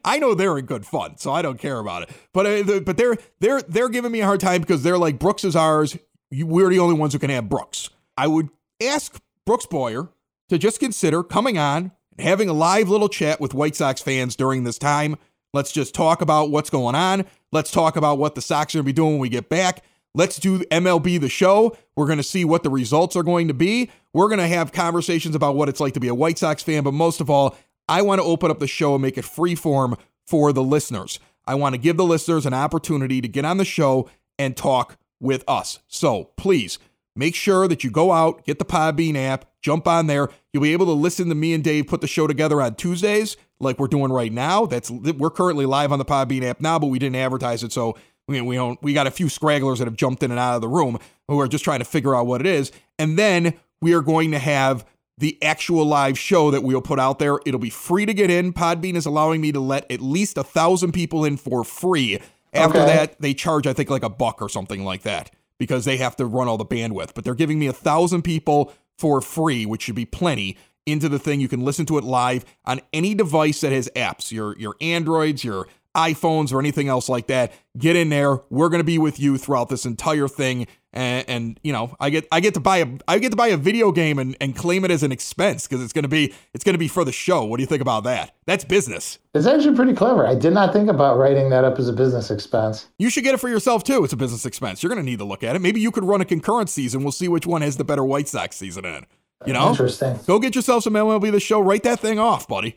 I 0.05 0.19
know 0.19 0.35
they're 0.35 0.59
in 0.59 0.65
good 0.65 0.85
fun, 0.85 1.17
so 1.17 1.31
I 1.33 1.43
don't 1.43 1.59
care 1.61 1.79
about 1.79 2.03
it. 2.03 2.11
But 2.33 2.47
uh, 2.69 2.81
but 2.81 2.97
they're 2.97 3.17
they're 3.39 3.61
they're 3.63 3.89
giving 3.89 4.11
me 4.11 4.21
a 4.23 4.25
hard 4.25 4.41
time 4.41 4.61
because 4.63 4.83
they're 4.83 4.99
like 4.99 5.21
Brooks 5.21 5.45
is 5.45 5.55
ours. 5.55 5.97
We're 6.33 6.71
the 6.71 6.81
only 6.81 6.97
ones 6.97 7.13
who 7.13 7.21
can 7.21 7.31
have 7.31 7.49
Brooks. 7.49 7.91
I 8.17 8.27
would 8.27 8.49
ask 8.83 9.21
Brooks 9.47 9.67
Boyer 9.67 10.09
to 10.49 10.59
just 10.59 10.81
consider 10.81 11.23
coming 11.23 11.57
on 11.57 11.93
and 12.17 12.27
having 12.27 12.49
a 12.49 12.53
live 12.55 12.89
little 12.89 13.09
chat 13.09 13.39
with 13.41 13.55
White 13.55 13.77
Sox 13.77 14.01
fans 14.01 14.35
during 14.35 14.65
this 14.65 14.79
time. 14.79 15.19
Let's 15.55 15.71
just 15.71 15.95
talk 15.95 16.21
about 16.21 16.51
what's 16.51 16.71
going 16.71 16.97
on. 16.97 17.27
Let's 17.53 17.71
talk 17.71 17.95
about 17.97 18.19
what 18.19 18.35
the 18.35 18.43
Sox 18.43 18.75
are 18.75 18.79
going 18.79 18.87
to 18.87 18.89
be 18.89 18.93
doing 18.93 19.13
when 19.13 19.21
we 19.21 19.29
get 19.29 19.49
back. 19.49 19.85
Let's 20.15 20.39
do 20.39 20.61
MLB 20.61 21.21
the 21.21 21.29
show. 21.29 21.77
We're 21.97 22.07
going 22.07 22.19
to 22.19 22.25
see 22.25 22.45
what 22.45 22.63
the 22.63 22.71
results 22.71 23.15
are 23.17 23.23
going 23.23 23.49
to 23.49 23.55
be. 23.55 23.91
We're 24.13 24.29
going 24.29 24.39
to 24.39 24.49
have 24.49 24.73
conversations 24.73 25.35
about 25.35 25.55
what 25.55 25.69
it's 25.69 25.81
like 25.81 25.95
to 25.95 26.01
be 26.01 26.09
a 26.09 26.15
White 26.15 26.39
Sox 26.39 26.63
fan. 26.63 26.83
But 26.83 26.95
most 26.95 27.21
of 27.21 27.31
all, 27.31 27.57
I 27.89 28.03
want 28.03 28.21
to 28.21 28.27
open 28.27 28.51
up 28.51 28.59
the 28.59 28.67
show 28.67 28.95
and 28.95 29.03
make 29.03 29.19
it 29.19 29.25
free 29.25 29.55
form 29.55 29.97
for 30.27 30.53
the 30.53 30.63
listeners. 30.63 31.21
I 31.47 31.55
want 31.55 31.75
to 31.75 31.79
give 31.79 31.97
the 31.97 32.05
listeners 32.05 32.47
an 32.47 32.55
opportunity 32.55 33.21
to 33.21 33.29
get 33.29 33.45
on 33.45 33.57
the 33.57 33.65
show 33.65 34.11
and 34.39 34.57
talk 34.57 34.99
with 35.21 35.45
us. 35.49 35.79
So 35.89 36.31
please 36.37 36.79
make 37.17 37.35
sure 37.35 37.67
that 37.67 37.83
you 37.83 37.91
go 37.91 38.13
out, 38.13 38.45
get 38.45 38.59
the 38.59 38.65
Podbean 38.65 39.17
app, 39.17 39.47
jump 39.63 39.89
on 39.89 40.07
there. 40.07 40.29
You'll 40.53 40.63
be 40.63 40.73
able 40.73 40.87
to 40.87 40.93
listen 40.93 41.29
to 41.29 41.35
me 41.35 41.55
and 41.55 41.65
Dave 41.65 41.87
put 41.87 42.01
the 42.01 42.07
show 42.07 42.27
together 42.27 42.61
on 42.61 42.75
Tuesdays, 42.75 43.37
like 43.61 43.79
we're 43.79 43.89
doing 43.89 44.13
right 44.13 44.33
now. 44.33 44.67
That's 44.67 44.91
we're 44.91 45.31
currently 45.31 45.67
live 45.67 45.91
on 45.91 45.99
the 45.99 46.05
Podbean 46.05 46.45
app 46.45 46.61
now, 46.61 46.79
but 46.79 46.87
we 46.87 46.99
didn't 46.99 47.17
advertise 47.17 47.65
it, 47.65 47.73
so 47.73 47.97
we 48.29 48.41
we 48.41 48.55
don't 48.57 48.81
we 48.83 48.93
got 48.93 49.07
a 49.07 49.11
few 49.11 49.27
scragglers 49.27 49.79
that 49.79 49.87
have 49.87 49.97
jumped 49.97 50.23
in 50.23 50.31
and 50.31 50.39
out 50.39 50.55
of 50.55 50.61
the 50.61 50.69
room 50.69 50.99
who 51.27 51.41
are 51.41 51.49
just 51.49 51.65
trying 51.65 51.81
to 51.81 51.85
figure 51.85 52.15
out 52.15 52.27
what 52.27 52.41
it 52.41 52.47
is, 52.47 52.71
and 52.99 53.19
then 53.19 53.55
we 53.81 53.93
are 53.95 54.03
going 54.03 54.31
to 54.31 54.39
have 54.39 54.85
the 55.17 55.37
actual 55.43 55.85
live 55.85 56.17
show 56.17 56.51
that 56.53 56.63
we'll 56.63 56.81
put 56.81 57.01
out 57.01 57.19
there. 57.19 57.41
It'll 57.45 57.59
be 57.59 57.71
free 57.71 58.07
to 58.07 58.15
get 58.15 58.31
in. 58.31 58.53
Podbean 58.53 58.95
is 58.95 59.05
allowing 59.07 59.41
me 59.41 59.51
to 59.51 59.59
let 59.61 59.91
at 59.91 60.01
least 60.01 60.39
a 60.39 60.45
thousand 60.45 60.93
people 60.93 61.25
in 61.25 61.37
for 61.37 61.65
free. 61.65 62.21
After 62.53 62.79
Okay. 62.79 62.87
that, 62.87 63.21
they 63.21 63.35
charge, 63.35 63.67
I 63.67 63.73
think, 63.73 63.91
like 63.91 64.05
a 64.05 64.09
buck 64.09 64.41
or 64.41 64.49
something 64.49 64.85
like 64.85 65.03
that 65.03 65.31
because 65.59 65.85
they 65.85 65.97
have 65.97 66.15
to 66.17 66.25
run 66.25 66.47
all 66.47 66.57
the 66.57 66.65
bandwidth. 66.65 67.15
But 67.15 67.25
they're 67.25 67.35
giving 67.35 67.59
me 67.59 67.67
a 67.67 67.73
thousand 67.73 68.23
people 68.23 68.73
for 68.97 69.21
free, 69.21 69.67
which 69.67 69.83
should 69.83 69.97
be 69.97 70.05
plenty, 70.07 70.57
into 70.87 71.09
the 71.09 71.19
thing. 71.19 71.41
You 71.41 71.49
can 71.49 71.65
listen 71.65 71.85
to 71.87 71.99
it 71.99 72.05
live 72.05 72.45
on 72.65 72.81
any 72.93 73.13
device 73.15 73.61
that 73.63 73.73
has 73.73 73.89
apps, 73.97 74.31
your 74.33 74.57
your 74.59 74.77
Androids, 74.81 75.43
your 75.45 75.67
iPhones, 75.97 76.53
or 76.53 76.61
anything 76.61 76.89
else 76.89 77.09
like 77.09 77.27
that. 77.29 77.53
Get 77.77 77.97
in 77.97 78.09
there. 78.09 78.41
We're 78.51 78.69
gonna 78.69 78.85
be 78.85 78.99
with 78.99 79.19
you 79.19 79.39
throughout 79.39 79.69
this 79.69 79.85
entire 79.85 80.29
thing. 80.29 80.67
And, 80.93 81.29
and 81.29 81.61
you 81.63 81.73
know, 81.73 81.95
I 82.01 82.09
get 82.11 82.27
I 82.33 82.41
get 82.41 82.55
to 82.55 82.61
buy 82.61 82.79
a 82.79 82.87
I 83.07 83.19
get 83.19 83.31
to 83.31 83.37
buy 83.37 83.49
a 83.49 83.57
video 83.57 83.93
game 83.93 84.19
and, 84.19 84.37
and 84.41 84.57
claim 84.57 84.85
it 84.85 84.91
as 84.91 85.03
an 85.03 85.13
expense 85.13 85.67
because 85.67 85.83
it's 85.85 85.93
gonna 85.93 86.09
be 86.09 86.33
it's 86.55 86.65
gonna 86.65 86.79
be 86.79 86.89
for 86.89 87.05
the 87.05 87.13
show. 87.13 87.45
What 87.45 87.59
do 87.59 87.63
you 87.63 87.67
think 87.67 87.83
about 87.83 88.05
that? 88.05 88.35
That's 88.47 88.65
business. 88.65 89.19
It's 89.35 89.47
actually 89.47 89.77
pretty 89.77 89.93
clever. 89.93 90.27
I 90.27 90.35
did 90.35 90.53
not 90.55 90.73
think 90.73 90.89
about 90.89 91.19
writing 91.19 91.51
that 91.51 91.65
up 91.65 91.79
as 91.79 91.89
a 91.89 91.93
business 91.93 92.31
expense. 92.31 92.89
You 92.99 93.11
should 93.11 93.23
get 93.23 93.35
it 93.35 93.39
for 93.39 93.49
yourself 93.49 93.85
too. 93.85 94.03
It's 94.03 94.13
a 94.13 94.17
business 94.17 94.47
expense. 94.47 94.83
You're 94.83 94.91
going 94.91 95.05
to 95.05 95.09
need 95.09 95.19
to 95.21 95.25
look 95.25 95.45
at 95.45 95.55
it. 95.55 95.61
Maybe 95.61 95.81
you 95.81 95.91
could 95.93 96.05
run 96.05 96.21
a 96.21 96.25
concurrent 96.25 96.71
season. 96.71 97.03
We'll 97.03 97.13
see 97.13 97.29
which 97.29 97.47
one 97.47 97.63
has 97.63 97.77
the 97.77 97.85
better 97.85 98.03
White 98.03 98.27
Sox 98.27 98.57
season 98.57 98.85
in. 98.85 99.07
You 99.47 99.53
know, 99.53 99.71
Interesting. 99.71 100.19
go 100.27 100.41
get 100.41 100.57
yourself 100.57 100.83
some 100.83 100.95
MLB 100.95 101.31
the 101.31 101.39
Show. 101.39 101.61
Write 101.61 101.85
that 101.85 102.01
thing 102.01 102.19
off, 102.19 102.49
buddy. 102.49 102.77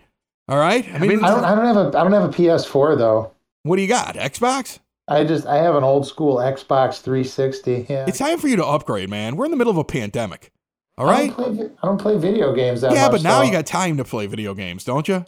All 0.51 0.57
right. 0.57 0.85
I 0.93 0.97
mean, 0.99 1.23
I 1.23 1.29
don't. 1.29 1.45
I 1.45 1.55
don't 1.55 1.65
have 1.65 1.77
a. 1.77 1.97
I 1.97 2.03
don't 2.03 2.11
have 2.11 2.25
a 2.25 2.27
PS4 2.27 2.97
though. 2.97 3.31
what 3.63 3.77
do 3.77 3.81
you 3.81 3.87
got? 3.87 4.15
Xbox? 4.15 4.79
I 5.07 5.23
just. 5.23 5.45
I 5.47 5.55
have 5.59 5.75
an 5.75 5.85
old 5.85 6.05
school 6.05 6.35
Xbox 6.37 6.99
360. 6.99 7.85
Yeah. 7.87 8.05
It's 8.05 8.17
time 8.17 8.37
for 8.37 8.49
you 8.49 8.57
to 8.57 8.65
upgrade, 8.65 9.09
man. 9.09 9.37
We're 9.37 9.45
in 9.45 9.51
the 9.51 9.57
middle 9.57 9.71
of 9.71 9.77
a 9.77 9.85
pandemic. 9.85 10.51
All 10.97 11.05
right. 11.05 11.31
I 11.31 11.41
don't 11.41 11.55
play. 11.55 11.69
I 11.81 11.87
don't 11.87 12.01
play 12.01 12.17
video 12.17 12.53
games 12.53 12.81
that 12.81 12.91
Yeah, 12.91 13.03
much. 13.03 13.11
but 13.13 13.23
now 13.23 13.39
though. 13.39 13.45
you 13.45 13.51
got 13.53 13.65
time 13.65 13.95
to 13.95 14.03
play 14.03 14.27
video 14.27 14.53
games, 14.53 14.83
don't 14.83 15.07
you? 15.07 15.23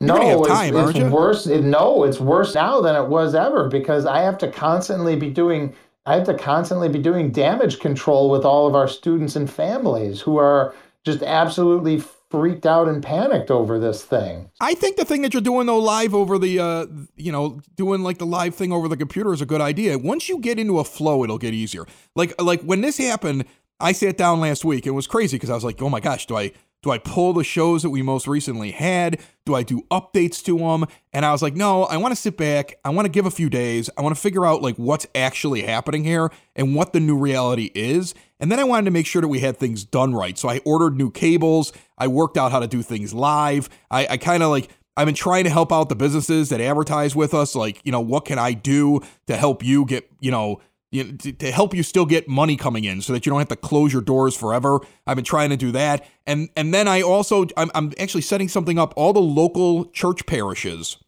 no. 0.00 0.14
gonna 0.16 0.26
have 0.30 0.38
it's, 0.40 0.48
it's 0.48 0.74
aren't 0.74 0.96
you? 0.96 1.10
worse. 1.10 1.46
It, 1.46 1.64
no, 1.64 2.04
it's 2.04 2.18
worse 2.18 2.54
now 2.54 2.80
than 2.80 2.96
it 2.96 3.08
was 3.08 3.34
ever 3.34 3.68
because 3.68 4.06
I 4.06 4.22
have 4.22 4.38
to 4.38 4.50
constantly 4.50 5.16
be 5.16 5.28
doing. 5.28 5.74
I 6.06 6.14
have 6.14 6.24
to 6.24 6.34
constantly 6.34 6.88
be 6.88 6.98
doing 6.98 7.30
damage 7.30 7.78
control 7.78 8.30
with 8.30 8.46
all 8.46 8.66
of 8.66 8.74
our 8.74 8.88
students 8.88 9.36
and 9.36 9.50
families 9.50 10.22
who 10.22 10.38
are 10.38 10.74
just 11.04 11.22
absolutely 11.22 12.02
freaked 12.32 12.66
out 12.66 12.88
and 12.88 13.02
panicked 13.02 13.50
over 13.50 13.78
this 13.78 14.02
thing. 14.02 14.50
I 14.60 14.74
think 14.74 14.96
the 14.96 15.04
thing 15.04 15.22
that 15.22 15.32
you're 15.32 15.40
doing 15.42 15.66
though 15.66 15.78
live 15.78 16.14
over 16.14 16.38
the 16.38 16.58
uh 16.58 16.86
you 17.14 17.30
know 17.30 17.60
doing 17.76 18.02
like 18.02 18.18
the 18.18 18.26
live 18.26 18.56
thing 18.56 18.72
over 18.72 18.88
the 18.88 18.96
computer 18.96 19.32
is 19.32 19.40
a 19.40 19.46
good 19.46 19.60
idea. 19.60 19.98
Once 19.98 20.28
you 20.28 20.38
get 20.38 20.58
into 20.58 20.80
a 20.80 20.84
flow 20.84 21.22
it'll 21.22 21.38
get 21.38 21.54
easier. 21.54 21.86
Like 22.16 22.40
like 22.42 22.62
when 22.62 22.80
this 22.80 22.98
happened, 22.98 23.44
I 23.78 23.92
sat 23.92 24.16
down 24.16 24.40
last 24.40 24.64
week. 24.64 24.86
It 24.86 24.92
was 24.92 25.06
crazy 25.06 25.36
because 25.36 25.50
I 25.50 25.54
was 25.54 25.64
like, 25.64 25.80
"Oh 25.80 25.88
my 25.90 26.00
gosh, 26.00 26.26
do 26.26 26.36
I 26.36 26.52
Do 26.82 26.90
I 26.90 26.98
pull 26.98 27.32
the 27.32 27.44
shows 27.44 27.82
that 27.82 27.90
we 27.90 28.02
most 28.02 28.26
recently 28.26 28.72
had? 28.72 29.20
Do 29.46 29.54
I 29.54 29.62
do 29.62 29.82
updates 29.90 30.42
to 30.44 30.58
them? 30.58 30.84
And 31.12 31.24
I 31.24 31.30
was 31.30 31.40
like, 31.40 31.54
no, 31.54 31.84
I 31.84 31.96
want 31.96 32.10
to 32.12 32.20
sit 32.20 32.36
back. 32.36 32.74
I 32.84 32.90
want 32.90 33.06
to 33.06 33.08
give 33.08 33.24
a 33.24 33.30
few 33.30 33.48
days. 33.48 33.88
I 33.96 34.02
want 34.02 34.16
to 34.16 34.20
figure 34.20 34.44
out 34.44 34.62
like 34.62 34.76
what's 34.76 35.06
actually 35.14 35.62
happening 35.62 36.02
here 36.02 36.32
and 36.56 36.74
what 36.74 36.92
the 36.92 36.98
new 36.98 37.16
reality 37.16 37.70
is. 37.74 38.14
And 38.42 38.50
then 38.50 38.58
I 38.58 38.64
wanted 38.64 38.86
to 38.86 38.90
make 38.90 39.06
sure 39.06 39.22
that 39.22 39.28
we 39.28 39.38
had 39.38 39.56
things 39.56 39.84
done 39.84 40.14
right. 40.14 40.36
So 40.36 40.48
I 40.48 40.58
ordered 40.64 40.96
new 40.96 41.12
cables. 41.12 41.72
I 41.96 42.08
worked 42.08 42.36
out 42.36 42.50
how 42.50 42.58
to 42.58 42.66
do 42.66 42.82
things 42.82 43.14
live. 43.14 43.70
I, 43.88 44.06
I 44.10 44.16
kind 44.16 44.42
of 44.42 44.50
like, 44.50 44.68
I've 44.96 45.06
been 45.06 45.14
trying 45.14 45.44
to 45.44 45.50
help 45.50 45.72
out 45.72 45.88
the 45.88 45.94
businesses 45.94 46.48
that 46.48 46.60
advertise 46.60 47.14
with 47.14 47.34
us. 47.34 47.54
Like, 47.54 47.80
you 47.84 47.92
know, 47.92 48.00
what 48.00 48.24
can 48.24 48.40
I 48.40 48.52
do 48.52 49.00
to 49.28 49.36
help 49.36 49.64
you 49.64 49.86
get, 49.86 50.10
you 50.18 50.32
know, 50.32 50.60
you 50.90 51.12
to, 51.12 51.32
to 51.32 51.52
help 51.52 51.72
you 51.72 51.84
still 51.84 52.04
get 52.04 52.28
money 52.28 52.56
coming 52.56 52.82
in 52.82 53.00
so 53.00 53.12
that 53.12 53.24
you 53.24 53.30
don't 53.30 53.38
have 53.38 53.48
to 53.48 53.56
close 53.56 53.92
your 53.92 54.02
doors 54.02 54.36
forever. 54.36 54.80
I've 55.06 55.16
been 55.16 55.24
trying 55.24 55.50
to 55.50 55.56
do 55.56 55.70
that. 55.72 56.04
And 56.26 56.50
and 56.56 56.74
then 56.74 56.86
I 56.86 57.00
also 57.00 57.46
I'm, 57.56 57.70
I'm 57.74 57.92
actually 57.98 58.20
setting 58.20 58.48
something 58.48 58.78
up. 58.78 58.92
All 58.96 59.12
the 59.12 59.20
local 59.20 59.86
church 59.86 60.26
parishes 60.26 60.98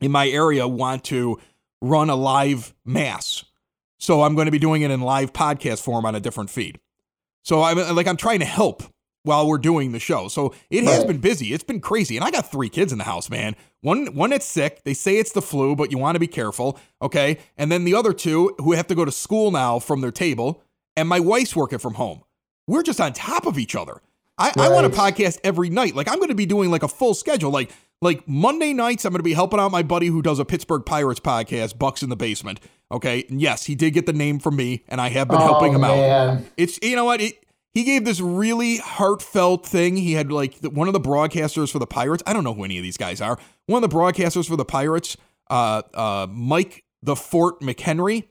in 0.00 0.10
my 0.10 0.28
area 0.28 0.68
want 0.68 1.04
to 1.04 1.38
run 1.80 2.10
a 2.10 2.16
live 2.16 2.74
mass. 2.84 3.44
So 4.00 4.22
I'm 4.22 4.34
going 4.34 4.46
to 4.46 4.50
be 4.50 4.58
doing 4.58 4.82
it 4.82 4.90
in 4.90 5.00
live 5.00 5.32
podcast 5.32 5.82
form 5.82 6.06
on 6.06 6.14
a 6.14 6.20
different 6.20 6.50
feed. 6.50 6.80
So 7.44 7.62
I'm 7.62 7.78
like 7.94 8.06
I'm 8.06 8.16
trying 8.16 8.40
to 8.40 8.44
help 8.44 8.82
while 9.22 9.46
we're 9.46 9.58
doing 9.58 9.92
the 9.92 9.98
show. 9.98 10.28
So 10.28 10.54
it 10.70 10.84
has 10.84 11.04
been 11.04 11.18
busy. 11.18 11.52
It's 11.52 11.64
been 11.64 11.80
crazy. 11.80 12.16
And 12.16 12.24
I 12.24 12.30
got 12.30 12.50
three 12.50 12.70
kids 12.70 12.92
in 12.92 12.98
the 12.98 13.04
house, 13.04 13.28
man. 13.28 13.54
One 13.82 14.06
one 14.14 14.30
that's 14.30 14.46
sick. 14.46 14.82
They 14.84 14.94
say 14.94 15.18
it's 15.18 15.32
the 15.32 15.42
flu, 15.42 15.76
but 15.76 15.90
you 15.90 15.98
want 15.98 16.16
to 16.16 16.20
be 16.20 16.26
careful, 16.26 16.78
okay? 17.02 17.38
And 17.56 17.70
then 17.70 17.84
the 17.84 17.94
other 17.94 18.12
two 18.12 18.54
who 18.58 18.72
have 18.72 18.86
to 18.88 18.94
go 18.94 19.04
to 19.04 19.12
school 19.12 19.50
now 19.50 19.78
from 19.78 20.00
their 20.00 20.10
table, 20.10 20.62
and 20.96 21.08
my 21.08 21.20
wife's 21.20 21.54
working 21.54 21.78
from 21.78 21.94
home. 21.94 22.22
We're 22.66 22.82
just 22.82 23.00
on 23.00 23.12
top 23.12 23.46
of 23.46 23.58
each 23.58 23.74
other. 23.74 24.00
I, 24.38 24.52
I 24.56 24.68
want 24.70 24.86
a 24.86 24.90
podcast 24.90 25.38
every 25.44 25.68
night. 25.68 25.94
Like 25.94 26.08
I'm 26.08 26.16
going 26.16 26.28
to 26.28 26.34
be 26.34 26.46
doing 26.46 26.70
like 26.70 26.82
a 26.82 26.88
full 26.88 27.12
schedule. 27.12 27.50
Like 27.50 27.70
like 28.00 28.26
Monday 28.26 28.72
nights, 28.72 29.04
I'm 29.04 29.12
going 29.12 29.18
to 29.18 29.24
be 29.24 29.34
helping 29.34 29.60
out 29.60 29.70
my 29.70 29.82
buddy 29.82 30.06
who 30.06 30.22
does 30.22 30.38
a 30.38 30.46
Pittsburgh 30.46 30.86
Pirates 30.86 31.20
podcast, 31.20 31.78
Bucks 31.78 32.02
in 32.02 32.08
the 32.08 32.16
Basement. 32.16 32.60
Okay, 32.92 33.24
and 33.28 33.40
yes, 33.40 33.64
he 33.64 33.74
did 33.74 33.92
get 33.92 34.06
the 34.06 34.12
name 34.12 34.38
from 34.38 34.56
me, 34.56 34.84
and 34.88 35.00
I 35.00 35.08
have 35.10 35.28
been 35.28 35.38
helping 35.38 35.74
oh, 35.74 35.78
him 35.78 35.84
out. 35.84 36.40
It's 36.56 36.78
you 36.82 36.96
know 36.96 37.04
what 37.04 37.20
it, 37.20 37.44
he 37.72 37.84
gave 37.84 38.04
this 38.04 38.20
really 38.20 38.78
heartfelt 38.78 39.64
thing. 39.64 39.96
He 39.96 40.12
had 40.12 40.32
like 40.32 40.60
the, 40.60 40.70
one 40.70 40.88
of 40.88 40.92
the 40.92 41.00
broadcasters 41.00 41.70
for 41.70 41.78
the 41.78 41.86
Pirates. 41.86 42.22
I 42.26 42.32
don't 42.32 42.44
know 42.44 42.54
who 42.54 42.64
any 42.64 42.78
of 42.78 42.82
these 42.82 42.96
guys 42.96 43.20
are. 43.20 43.38
One 43.66 43.84
of 43.84 43.90
the 43.90 43.96
broadcasters 43.96 44.48
for 44.48 44.56
the 44.56 44.64
Pirates, 44.64 45.16
uh, 45.48 45.82
uh, 45.94 46.26
Mike 46.30 46.84
the 47.02 47.16
Fort 47.16 47.60
McKenry. 47.60 48.24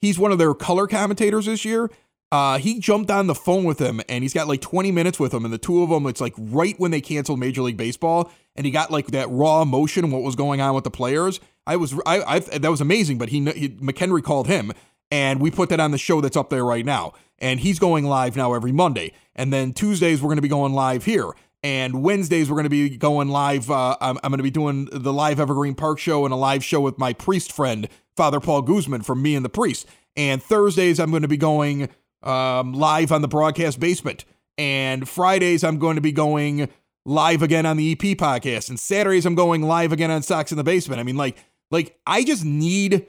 He's 0.00 0.18
one 0.18 0.32
of 0.32 0.38
their 0.38 0.54
color 0.54 0.86
commentators 0.86 1.46
this 1.46 1.64
year. 1.64 1.90
Uh, 2.30 2.58
he 2.58 2.78
jumped 2.78 3.10
on 3.10 3.26
the 3.26 3.34
phone 3.34 3.64
with 3.64 3.78
him 3.78 4.00
and 4.08 4.24
he's 4.24 4.32
got 4.32 4.48
like 4.48 4.62
20 4.62 4.90
minutes 4.90 5.20
with 5.20 5.34
him. 5.34 5.44
And 5.44 5.52
the 5.52 5.58
two 5.58 5.82
of 5.82 5.90
them, 5.90 6.06
it's 6.06 6.20
like 6.20 6.32
right 6.38 6.74
when 6.78 6.90
they 6.90 7.00
canceled 7.00 7.38
Major 7.38 7.60
League 7.60 7.76
Baseball 7.76 8.32
and 8.56 8.64
he 8.64 8.72
got 8.72 8.90
like 8.90 9.08
that 9.08 9.28
raw 9.30 9.60
emotion 9.60 10.04
and 10.04 10.12
what 10.12 10.22
was 10.22 10.34
going 10.34 10.60
on 10.60 10.74
with 10.74 10.84
the 10.84 10.90
players. 10.90 11.40
I 11.66 11.76
was, 11.76 11.94
I, 12.06 12.22
I 12.22 12.38
that 12.40 12.70
was 12.70 12.80
amazing. 12.80 13.18
But 13.18 13.30
he, 13.30 13.44
he, 13.52 13.68
McKenry 13.70 14.22
called 14.22 14.46
him 14.46 14.72
and 15.12 15.40
we 15.40 15.50
put 15.50 15.68
that 15.68 15.78
on 15.78 15.90
the 15.90 15.98
show 15.98 16.22
that's 16.22 16.38
up 16.38 16.48
there 16.48 16.64
right 16.64 16.86
now. 16.86 17.12
And 17.38 17.60
he's 17.60 17.78
going 17.78 18.06
live 18.06 18.34
now 18.34 18.54
every 18.54 18.72
Monday. 18.72 19.12
And 19.36 19.52
then 19.52 19.74
Tuesdays, 19.74 20.22
we're 20.22 20.28
going 20.28 20.36
to 20.36 20.42
be 20.42 20.48
going 20.48 20.72
live 20.72 21.04
here. 21.04 21.32
And 21.62 22.02
Wednesdays, 22.02 22.50
we're 22.50 22.56
going 22.56 22.64
to 22.64 22.70
be 22.70 22.96
going 22.96 23.28
live. 23.28 23.70
Uh, 23.70 23.94
I'm, 24.00 24.18
I'm 24.24 24.30
going 24.30 24.38
to 24.38 24.42
be 24.42 24.50
doing 24.50 24.88
the 24.90 25.12
live 25.12 25.38
Evergreen 25.38 25.74
Park 25.74 25.98
show 25.98 26.24
and 26.24 26.32
a 26.32 26.36
live 26.36 26.64
show 26.64 26.80
with 26.80 26.98
my 26.98 27.12
priest 27.12 27.52
friend, 27.52 27.88
Father 28.16 28.40
Paul 28.40 28.62
Guzman 28.62 29.02
from 29.02 29.20
Me 29.20 29.36
and 29.36 29.44
the 29.44 29.50
Priest. 29.50 29.86
And 30.16 30.42
Thursdays, 30.42 30.98
I'm 30.98 31.10
going 31.10 31.22
to 31.22 31.28
be 31.28 31.36
going 31.36 31.90
um, 32.22 32.72
live 32.72 33.12
on 33.12 33.20
the 33.20 33.28
broadcast 33.28 33.78
basement. 33.78 34.24
And 34.56 35.06
Fridays, 35.06 35.62
I'm 35.62 35.78
going 35.78 35.96
to 35.96 36.02
be 36.02 36.12
going 36.12 36.70
live 37.04 37.42
again 37.42 37.66
on 37.66 37.76
the 37.76 37.92
EP 37.92 38.16
podcast. 38.16 38.70
And 38.70 38.80
Saturdays, 38.80 39.26
I'm 39.26 39.34
going 39.34 39.62
live 39.62 39.92
again 39.92 40.10
on 40.10 40.22
Sox 40.22 40.52
in 40.52 40.56
the 40.58 40.64
Basement. 40.64 41.00
I 41.00 41.02
mean, 41.02 41.16
like, 41.16 41.36
like 41.72 41.98
I 42.06 42.22
just 42.22 42.44
need 42.44 43.06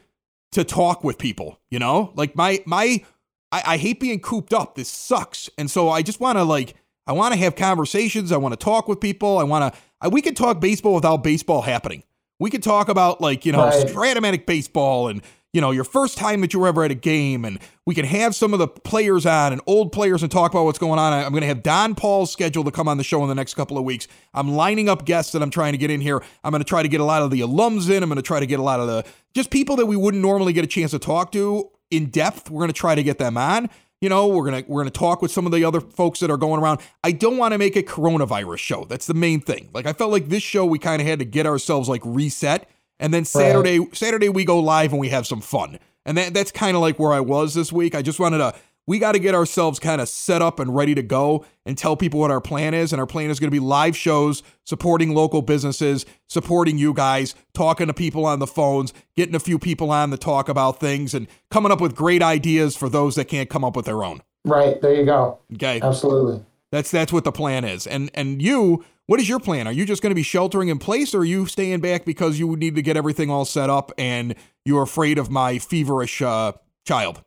to 0.54 0.64
talk 0.64 1.04
with 1.04 1.18
people, 1.20 1.60
you 1.70 1.78
know? 1.78 2.12
Like 2.16 2.36
my 2.36 2.64
my 2.66 3.04
I, 3.52 3.64
I 3.68 3.78
hate 3.78 4.00
being 4.00 4.20
cooped 4.20 4.54
up. 4.54 4.76
This 4.76 4.90
sucks. 4.90 5.50
And 5.58 5.70
so 5.70 5.90
I 5.90 6.02
just 6.02 6.20
want 6.20 6.40
to 6.40 6.44
like 6.44 6.76
I 7.06 7.12
want 7.12 7.34
to 7.34 7.40
have 7.40 7.56
conversations. 7.56 8.32
I 8.32 8.38
want 8.38 8.54
to 8.54 8.64
talk 8.64 8.88
with 8.88 9.00
people. 9.00 9.38
I 9.38 9.44
want 9.44 9.74
to 9.74 10.10
we 10.10 10.22
could 10.22 10.36
talk 10.36 10.60
baseball 10.60 10.96
without 10.96 11.24
baseball 11.24 11.62
happening. 11.62 12.04
We 12.40 12.50
could 12.50 12.64
talk 12.64 12.90
about 12.90 13.22
like, 13.22 13.46
you 13.46 13.52
know, 13.52 13.66
Right. 13.66 13.86
Strat-O-Matic 13.86 14.46
baseball 14.46 15.08
and 15.08 15.22
you 15.54 15.62
know, 15.62 15.70
your 15.70 15.84
first 15.84 16.18
time 16.18 16.42
that 16.42 16.52
you 16.52 16.60
were 16.60 16.68
ever 16.68 16.84
at 16.84 16.90
a 16.90 16.96
game 16.96 17.46
and 17.46 17.60
we 17.86 17.94
can 17.94 18.06
have 18.06 18.34
some 18.34 18.54
of 18.54 18.60
the 18.60 18.68
players 18.68 19.26
on 19.26 19.54
and 19.54 19.62
old 19.68 19.92
players 19.92 20.24
and 20.24 20.32
talk 20.32 20.52
about 20.52 20.66
what's 20.66 20.80
going 20.80 20.98
on. 21.00 21.14
I'm 21.14 21.32
going 21.32 21.42
to 21.42 21.48
have 21.48 21.62
Don 21.62 21.94
Paul 21.94 22.26
scheduled 22.26 22.66
to 22.66 22.72
come 22.72 22.88
on 22.88 22.98
the 22.98 23.04
show 23.04 23.22
in 23.22 23.30
the 23.30 23.36
next 23.36 23.54
couple 23.54 23.78
of 23.78 23.84
weeks. 23.84 24.08
I'm 24.34 24.54
lining 24.56 24.90
up 24.90 25.06
guests 25.06 25.32
that 25.34 25.44
I'm 25.44 25.52
trying 25.52 25.74
to 25.74 25.78
get 25.78 25.92
in 25.92 26.02
here. 26.02 26.24
I'm 26.44 26.52
going 26.52 26.64
to 26.64 26.68
try 26.68 26.82
to 26.82 26.90
get 26.90 27.02
a 27.02 27.06
lot 27.06 27.22
of 27.22 27.30
the 27.30 27.42
alums 27.42 27.90
in. 27.90 28.02
I'm 28.02 28.10
going 28.10 28.18
to 28.18 28.24
try 28.24 28.40
to 28.40 28.48
get 28.48 28.60
a 28.60 28.64
lot 28.64 28.80
of 28.80 28.88
the 28.88 29.06
just 29.36 29.52
people 29.52 29.76
that 29.76 29.86
we 29.86 29.96
wouldn't 29.96 30.22
normally 30.22 30.54
get 30.54 30.64
a 30.64 30.68
chance 30.68 30.92
to 30.92 31.00
talk 31.00 31.32
to 31.34 31.70
in 31.92 32.08
depth. 32.08 32.50
We're 32.50 32.60
going 32.60 32.74
to 32.74 32.74
try 32.74 32.96
to 32.96 33.04
get 33.04 33.20
them 33.20 33.38
on. 33.38 33.70
You 34.02 34.10
know, 34.10 34.28
we're 34.28 34.44
gonna 34.44 34.66
we're 34.68 34.82
gonna 34.82 34.92
talk 34.92 35.22
with 35.22 35.32
some 35.32 35.46
of 35.46 35.54
the 35.54 35.64
other 35.64 35.80
folks 35.80 36.20
that 36.20 36.30
are 36.30 36.36
going 36.36 36.60
around. 36.60 36.82
I 37.06 37.14
don't 37.14 37.38
want 37.38 37.54
to 37.54 37.58
make 37.58 37.78
a 37.78 37.84
coronavirus 37.84 38.58
show. 38.58 38.84
That's 38.84 39.08
the 39.08 39.14
main 39.14 39.40
thing. 39.40 39.70
Like 39.74 39.86
I 39.86 39.94
felt 39.94 40.12
like 40.12 40.28
this 40.28 40.44
show 40.44 40.66
we 40.66 40.78
kind 40.78 41.02
of 41.02 41.08
had 41.08 41.20
to 41.20 41.26
get 41.26 41.46
ourselves 41.46 41.88
like 41.88 42.02
reset, 42.04 42.70
and 43.04 43.14
then 43.14 43.26
Saturday 43.26 43.86
Saturday 43.92 44.30
we 44.30 44.46
go 44.46 44.60
live 44.60 44.92
and 44.92 45.00
we 45.00 45.10
have 45.10 45.28
some 45.28 45.42
fun. 45.42 45.78
And 46.06 46.18
that 46.18 46.34
that's 46.34 46.52
kind 46.52 46.76
of 46.76 46.82
like 46.82 46.98
where 46.98 47.12
I 47.12 47.20
was 47.20 47.54
this 47.54 47.72
week. 47.72 47.96
I 47.96 48.02
just 48.02 48.20
wanted 48.20 48.38
to 48.40 48.56
we 48.88 49.00
got 49.00 49.14
to 49.14 49.20
get 49.20 49.36
ourselves 49.36 49.80
kind 49.80 50.02
of 50.02 50.10
set 50.10 50.42
up 50.42 50.60
and 50.60 50.76
ready 50.76 50.96
to 50.96 51.04
go 51.04 51.46
and 51.66 51.78
tell 51.78 51.96
people 51.96 52.20
what 52.20 52.32
our 52.32 52.42
plan 52.42 52.74
is. 52.74 52.92
And 52.92 53.00
our 53.00 53.06
plan 53.06 53.30
is 53.30 53.40
going 53.40 53.50
to 53.50 53.56
be 53.56 53.60
live 53.60 53.96
shows, 53.96 54.44
supporting 54.66 55.14
local 55.14 55.42
businesses, 55.42 56.06
supporting 56.28 56.78
you 56.78 56.94
guys, 56.94 57.36
talking 57.54 57.88
to 57.88 57.94
people 57.94 58.26
on 58.26 58.40
the 58.40 58.48
phones, 58.48 58.94
getting 59.16 59.36
a 59.36 59.40
few 59.40 59.60
people 59.60 59.92
on 59.92 60.12
to 60.12 60.18
talk 60.18 60.50
about 60.50 60.80
things, 60.80 61.14
and 61.14 61.28
coming 61.52 61.72
up 61.72 61.80
with 61.82 61.96
great 61.96 62.22
ideas 62.22 62.76
for 62.76 62.90
those 62.90 63.16
that 63.16 63.26
can't 63.26 63.50
come 63.50 63.64
up 63.64 63.76
with 63.76 63.86
their 63.86 64.04
own. 64.04 64.22
Right. 64.46 64.82
There 64.82 64.94
you 64.94 65.06
go. 65.06 65.40
Okay. 65.54 65.80
Absolutely. 65.82 66.44
That's 66.72 66.90
that's 66.90 67.14
what 67.14 67.24
the 67.24 67.32
plan 67.32 67.64
is. 67.66 67.86
And 67.86 68.10
and 68.14 68.42
you, 68.42 68.84
what 69.08 69.20
is 69.20 69.28
your 69.28 69.40
plan? 69.40 69.68
Are 69.68 69.74
you 69.74 69.86
just 69.86 70.02
going 70.02 70.12
to 70.12 70.16
be 70.16 70.24
sheltering 70.24 70.70
in 70.70 70.80
place, 70.80 71.14
or 71.14 71.20
are 71.20 71.26
you 71.26 71.46
staying 71.46 71.82
back 71.82 72.06
because 72.06 72.40
you 72.40 72.56
need 72.56 72.76
to 72.76 72.82
get 72.82 72.96
everything 72.96 73.30
all 73.30 73.46
set 73.46 73.70
up 73.70 73.92
and 73.98 74.36
you're 74.66 74.84
afraid 74.84 75.18
of 75.18 75.30
my 75.30 75.60
feverish 75.60 76.22
uh, 76.22 76.54
child? 76.86 77.22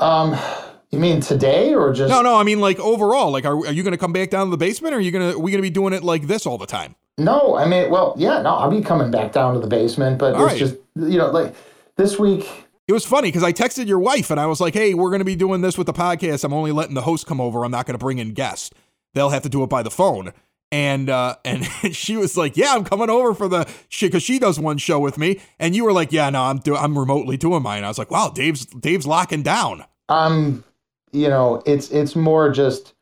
Um, 0.00 0.36
you 0.90 0.98
mean 0.98 1.20
today 1.20 1.74
or 1.74 1.92
just 1.92 2.10
No, 2.10 2.22
no. 2.22 2.36
I 2.36 2.42
mean 2.42 2.60
like 2.60 2.80
overall. 2.80 3.30
Like, 3.30 3.44
are, 3.44 3.54
are 3.54 3.72
you 3.72 3.82
going 3.82 3.92
to 3.92 3.98
come 3.98 4.12
back 4.12 4.30
down 4.30 4.46
to 4.46 4.50
the 4.50 4.56
basement, 4.56 4.94
or 4.94 4.98
are 4.98 5.00
you 5.00 5.12
going 5.12 5.30
to? 5.30 5.36
Are 5.36 5.40
we 5.40 5.52
going 5.52 5.62
to 5.62 5.66
be 5.66 5.70
doing 5.70 5.92
it 5.92 6.02
like 6.02 6.26
this 6.26 6.46
all 6.46 6.58
the 6.58 6.66
time? 6.66 6.96
No, 7.16 7.54
I 7.54 7.66
mean, 7.66 7.90
well, 7.90 8.14
yeah, 8.16 8.40
no, 8.42 8.54
I'll 8.54 8.70
be 8.70 8.80
coming 8.80 9.10
back 9.10 9.32
down 9.32 9.54
to 9.54 9.60
the 9.60 9.66
basement, 9.66 10.18
but 10.18 10.34
All 10.34 10.44
it's 10.44 10.52
right. 10.52 10.58
just 10.58 10.76
you 10.96 11.18
know, 11.18 11.30
like 11.30 11.54
this 11.96 12.18
week. 12.18 12.48
It 12.88 12.92
was 12.92 13.04
funny 13.04 13.28
because 13.28 13.44
I 13.44 13.52
texted 13.52 13.86
your 13.86 14.00
wife 14.00 14.30
and 14.32 14.40
I 14.40 14.46
was 14.46 14.60
like, 14.60 14.74
"Hey, 14.74 14.94
we're 14.94 15.10
going 15.10 15.20
to 15.20 15.24
be 15.24 15.36
doing 15.36 15.60
this 15.60 15.78
with 15.78 15.86
the 15.86 15.92
podcast. 15.92 16.42
I'm 16.42 16.52
only 16.52 16.72
letting 16.72 16.94
the 16.94 17.02
host 17.02 17.26
come 17.26 17.40
over. 17.40 17.64
I'm 17.64 17.70
not 17.70 17.86
going 17.86 17.94
to 17.94 18.02
bring 18.02 18.18
in 18.18 18.32
guests. 18.34 18.70
They'll 19.14 19.30
have 19.30 19.42
to 19.42 19.48
do 19.48 19.62
it 19.62 19.68
by 19.68 19.84
the 19.84 19.90
phone." 19.90 20.32
And 20.72 21.10
uh, 21.10 21.36
and 21.44 21.64
she 21.92 22.16
was 22.16 22.36
like, 22.36 22.56
"Yeah, 22.56 22.74
I'm 22.74 22.84
coming 22.84 23.10
over 23.10 23.34
for 23.34 23.48
the 23.48 23.68
shit 23.88 24.12
because 24.12 24.22
she 24.22 24.38
does 24.38 24.58
one 24.58 24.78
show 24.78 24.98
with 25.00 25.18
me." 25.18 25.40
And 25.58 25.74
you 25.74 25.84
were 25.84 25.92
like, 25.92 26.12
"Yeah, 26.12 26.30
no, 26.30 26.42
I'm 26.42 26.58
do- 26.58 26.76
I'm 26.76 26.98
remotely 26.98 27.36
doing 27.36 27.62
mine." 27.62 27.84
I 27.84 27.88
was 27.88 27.98
like, 27.98 28.10
"Wow, 28.10 28.30
Dave's 28.30 28.66
Dave's 28.66 29.06
locking 29.06 29.42
down." 29.42 29.84
Um, 30.08 30.64
you 31.12 31.28
know, 31.28 31.62
it's 31.66 31.90
it's 31.90 32.14
more 32.14 32.50
just 32.50 32.94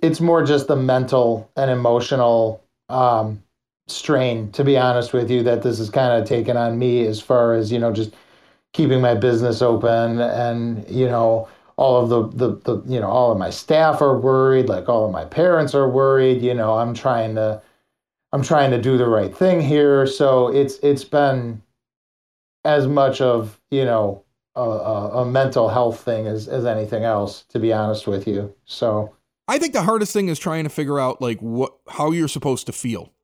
it's 0.00 0.20
more 0.20 0.44
just 0.44 0.68
the 0.68 0.76
mental 0.76 1.50
and 1.56 1.70
emotional 1.70 2.62
um 2.88 3.42
strain 3.88 4.50
to 4.52 4.64
be 4.64 4.76
honest 4.76 5.12
with 5.12 5.30
you 5.30 5.42
that 5.42 5.62
this 5.62 5.78
has 5.78 5.90
kind 5.90 6.20
of 6.20 6.28
taken 6.28 6.56
on 6.56 6.78
me 6.78 7.06
as 7.06 7.20
far 7.20 7.54
as 7.54 7.72
you 7.72 7.78
know 7.78 7.92
just 7.92 8.14
keeping 8.72 9.00
my 9.00 9.14
business 9.14 9.62
open 9.62 10.20
and 10.20 10.88
you 10.88 11.06
know 11.06 11.48
all 11.78 12.02
of 12.02 12.08
the, 12.08 12.26
the 12.36 12.56
the 12.64 12.82
you 12.92 13.00
know 13.00 13.08
all 13.08 13.30
of 13.30 13.38
my 13.38 13.50
staff 13.50 14.02
are 14.02 14.18
worried 14.18 14.68
like 14.68 14.88
all 14.88 15.06
of 15.06 15.12
my 15.12 15.24
parents 15.24 15.74
are 15.74 15.88
worried 15.88 16.42
you 16.42 16.52
know 16.52 16.76
i'm 16.76 16.92
trying 16.92 17.34
to 17.36 17.62
i'm 18.32 18.42
trying 18.42 18.70
to 18.70 18.82
do 18.82 18.98
the 18.98 19.06
right 19.06 19.34
thing 19.34 19.60
here 19.60 20.06
so 20.06 20.48
it's 20.48 20.78
it's 20.80 21.04
been 21.04 21.62
as 22.64 22.86
much 22.88 23.20
of 23.20 23.60
you 23.70 23.84
know 23.84 24.22
a, 24.56 24.60
a, 24.60 25.22
a 25.22 25.24
mental 25.24 25.68
health 25.68 26.00
thing 26.00 26.26
as, 26.26 26.48
as 26.48 26.66
anything 26.66 27.04
else 27.04 27.44
to 27.44 27.60
be 27.60 27.72
honest 27.72 28.08
with 28.08 28.26
you 28.26 28.52
so 28.64 29.14
I 29.50 29.58
think 29.58 29.72
the 29.72 29.82
hardest 29.82 30.12
thing 30.12 30.28
is 30.28 30.38
trying 30.38 30.64
to 30.64 30.70
figure 30.70 31.00
out 31.00 31.22
like 31.22 31.40
what 31.40 31.72
how 31.88 32.10
you're 32.10 32.28
supposed 32.28 32.66
to 32.66 32.72
feel. 32.72 33.14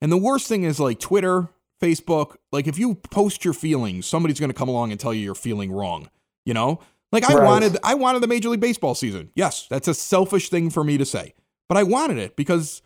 And 0.00 0.10
the 0.10 0.16
worst 0.16 0.48
thing 0.48 0.64
is 0.64 0.80
like 0.80 0.98
Twitter, 0.98 1.50
Facebook, 1.80 2.36
like 2.50 2.66
if 2.66 2.78
you 2.78 2.94
post 2.94 3.44
your 3.44 3.52
feelings, 3.52 4.06
somebody's 4.06 4.40
going 4.40 4.50
to 4.50 4.56
come 4.56 4.68
along 4.68 4.92
and 4.92 4.98
tell 4.98 5.12
you 5.12 5.20
you're 5.20 5.34
feeling 5.34 5.70
wrong, 5.70 6.08
you 6.46 6.54
know? 6.54 6.80
Like 7.14 7.30
I 7.30 7.34
Right. 7.34 7.44
wanted 7.44 7.78
I 7.82 7.94
wanted 7.94 8.20
the 8.20 8.26
Major 8.26 8.48
League 8.50 8.60
Baseball 8.60 8.94
season. 8.94 9.30
Yes, 9.34 9.66
that's 9.70 9.88
a 9.88 9.94
selfish 9.94 10.50
thing 10.50 10.68
for 10.68 10.84
me 10.84 10.98
to 10.98 11.06
say. 11.06 11.32
But 11.68 11.78
I 11.78 11.82
wanted 11.84 12.18
it 12.18 12.36
because 12.36 12.82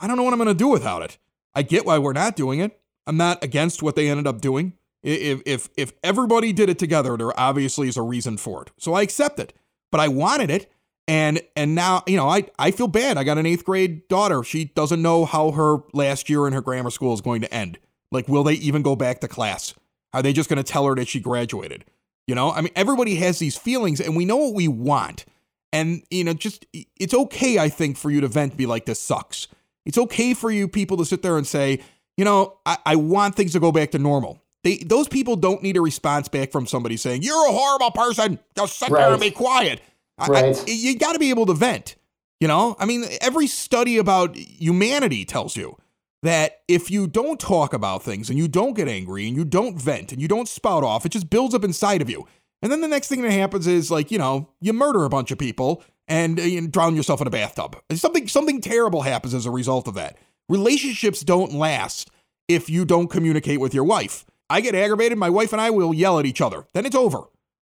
I 0.00 0.06
don't 0.06 0.16
know 0.16 0.22
what 0.22 0.32
I'm 0.32 0.38
going 0.38 0.48
to 0.48 0.54
do 0.54 0.68
without 0.68 1.02
it. 1.02 1.18
I 1.54 1.62
get 1.62 1.84
why 1.84 1.98
we're 1.98 2.12
not 2.14 2.36
doing 2.36 2.60
it. 2.60 2.80
I'm 3.06 3.16
not 3.16 3.42
against 3.44 3.82
what 3.82 3.96
they 3.96 4.08
ended 4.08 4.26
up 4.26 4.40
doing. 4.40 4.74
If 5.02 5.42
if 5.44 5.68
if 5.76 5.92
everybody 6.02 6.52
did 6.52 6.70
it 6.70 6.78
together, 6.78 7.16
there 7.16 7.38
obviously 7.38 7.88
is 7.88 7.96
a 7.96 8.02
reason 8.02 8.36
for 8.38 8.62
it. 8.62 8.70
So 8.78 8.94
I 8.94 9.02
accept 9.02 9.38
it. 9.40 9.52
But 9.90 10.00
I 10.00 10.08
wanted 10.08 10.50
it. 10.50 10.70
And 11.08 11.42
and 11.56 11.74
now, 11.74 12.04
you 12.06 12.16
know, 12.16 12.28
I, 12.28 12.44
I 12.60 12.70
feel 12.70 12.86
bad. 12.86 13.18
I 13.18 13.24
got 13.24 13.36
an 13.36 13.44
eighth 13.44 13.64
grade 13.64 14.06
daughter. 14.06 14.44
She 14.44 14.66
doesn't 14.66 15.02
know 15.02 15.24
how 15.24 15.50
her 15.50 15.78
last 15.92 16.30
year 16.30 16.46
in 16.46 16.52
her 16.52 16.60
grammar 16.60 16.90
school 16.90 17.12
is 17.12 17.20
going 17.20 17.40
to 17.40 17.52
end. 17.52 17.78
Like, 18.12 18.28
will 18.28 18.44
they 18.44 18.54
even 18.54 18.82
go 18.82 18.94
back 18.94 19.20
to 19.20 19.28
class? 19.28 19.74
Are 20.12 20.22
they 20.22 20.32
just 20.32 20.48
going 20.48 20.62
to 20.62 20.72
tell 20.72 20.86
her 20.86 20.94
that 20.94 21.08
she 21.08 21.18
graduated? 21.18 21.84
You 22.26 22.34
know, 22.34 22.50
I 22.52 22.60
mean, 22.60 22.72
everybody 22.76 23.16
has 23.16 23.38
these 23.38 23.56
feelings 23.56 24.00
and 24.00 24.16
we 24.16 24.24
know 24.24 24.36
what 24.36 24.54
we 24.54 24.68
want. 24.68 25.24
And, 25.72 26.02
you 26.10 26.22
know, 26.24 26.34
just 26.34 26.66
it's 26.72 27.14
okay, 27.14 27.58
I 27.58 27.68
think, 27.68 27.96
for 27.96 28.10
you 28.10 28.20
to 28.20 28.28
vent, 28.28 28.56
be 28.56 28.66
like, 28.66 28.84
this 28.84 29.00
sucks. 29.00 29.48
It's 29.86 29.98
okay 29.98 30.34
for 30.34 30.50
you 30.50 30.68
people 30.68 30.96
to 30.98 31.04
sit 31.04 31.22
there 31.22 31.36
and 31.36 31.46
say, 31.46 31.80
you 32.16 32.24
know, 32.24 32.58
I, 32.66 32.76
I 32.86 32.96
want 32.96 33.34
things 33.34 33.52
to 33.52 33.60
go 33.60 33.72
back 33.72 33.90
to 33.92 33.98
normal. 33.98 34.40
They, 34.64 34.76
those 34.76 35.08
people 35.08 35.34
don't 35.34 35.62
need 35.62 35.76
a 35.76 35.80
response 35.80 36.28
back 36.28 36.52
from 36.52 36.66
somebody 36.66 36.96
saying, 36.96 37.22
you're 37.22 37.48
a 37.48 37.52
horrible 37.52 37.90
person. 37.90 38.38
Just 38.56 38.78
sit 38.78 38.90
there 38.92 39.10
and 39.10 39.20
be 39.20 39.30
quiet. 39.30 39.80
I- 40.18 40.26
I- 40.26 40.28
Right. 40.28 40.68
you 40.68 40.96
got 40.98 41.14
to 41.14 41.18
be 41.18 41.30
able 41.30 41.46
to 41.46 41.54
vent. 41.54 41.96
You 42.38 42.48
know, 42.48 42.76
I 42.78 42.84
mean, 42.86 43.04
every 43.20 43.46
study 43.46 43.96
about 43.98 44.36
humanity 44.36 45.24
tells 45.24 45.56
you 45.56 45.76
that 46.22 46.60
if 46.68 46.90
you 46.90 47.06
don't 47.06 47.40
talk 47.40 47.72
about 47.72 48.02
things 48.02 48.30
and 48.30 48.38
you 48.38 48.48
don't 48.48 48.74
get 48.74 48.88
angry 48.88 49.26
and 49.26 49.36
you 49.36 49.44
don't 49.44 49.80
vent 49.80 50.12
and 50.12 50.22
you 50.22 50.28
don't 50.28 50.48
spout 50.48 50.84
off, 50.84 51.04
it 51.04 51.12
just 51.12 51.30
builds 51.30 51.54
up 51.54 51.64
inside 51.64 52.00
of 52.00 52.08
you. 52.08 52.26
And 52.62 52.70
then 52.70 52.80
the 52.80 52.88
next 52.88 53.08
thing 53.08 53.22
that 53.22 53.32
happens 53.32 53.66
is 53.66 53.90
like, 53.90 54.10
you 54.10 54.18
know, 54.18 54.48
you 54.60 54.72
murder 54.72 55.04
a 55.04 55.08
bunch 55.08 55.32
of 55.32 55.38
people 55.38 55.82
and 56.06 56.38
uh, 56.38 56.66
drown 56.70 56.94
yourself 56.94 57.20
in 57.20 57.26
a 57.26 57.30
bathtub. 57.30 57.76
Something 57.92 58.28
something 58.28 58.60
terrible 58.60 59.02
happens 59.02 59.34
as 59.34 59.46
a 59.46 59.50
result 59.50 59.88
of 59.88 59.94
that. 59.94 60.16
Relationships 60.48 61.22
don't 61.22 61.52
last 61.52 62.10
if 62.48 62.70
you 62.70 62.84
don't 62.84 63.08
communicate 63.08 63.60
with 63.60 63.74
your 63.74 63.84
wife. 63.84 64.24
I 64.48 64.60
get 64.60 64.74
aggravated, 64.74 65.18
my 65.18 65.30
wife 65.30 65.52
and 65.52 65.60
I 65.60 65.70
will 65.70 65.94
yell 65.94 66.18
at 66.18 66.26
each 66.26 66.40
other. 66.40 66.66
Then 66.72 66.86
it's 66.86 66.96
over. 66.96 67.22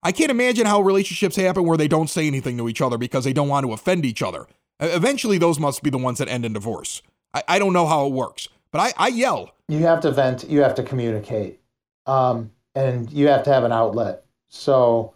I 0.04 0.12
can't 0.12 0.30
imagine 0.30 0.68
how 0.68 0.82
relationships 0.82 1.36
happen 1.36 1.66
where 1.66 1.78
they 1.78 1.88
don't 1.88 2.10
say 2.10 2.28
anything 2.28 2.58
to 2.58 2.70
each 2.70 2.82
other 2.82 2.98
because 2.98 3.24
they 3.24 3.34
don't 3.34 3.48
want 3.48 3.66
to 3.66 3.74
offend 3.74 4.06
each 4.06 4.22
other. 4.22 4.46
Eventually, 4.80 5.40
those 5.40 5.60
must 5.60 5.82
be 5.82 5.90
the 5.90 5.98
ones 5.98 6.20
that 6.20 6.28
end 6.28 6.46
in 6.46 6.54
divorce. 6.54 7.02
I, 7.36 7.44
I 7.48 7.60
don't 7.60 7.74
know 7.74 7.86
how 7.86 8.08
it 8.08 8.14
works, 8.14 8.48
but 8.72 8.80
I, 8.80 8.94
I 8.98 9.08
yell. 9.10 9.52
You 9.68 9.80
have 9.80 10.00
to 10.02 10.12
vent. 10.12 10.50
You 10.50 10.62
have 10.62 10.76
to 10.76 10.84
communicate, 10.84 11.60
um, 12.06 12.52
and 12.74 13.12
you 13.12 13.28
have 13.28 13.44
to 13.44 13.54
have 13.54 13.64
an 13.64 13.72
outlet. 13.72 14.24
So, 14.48 15.14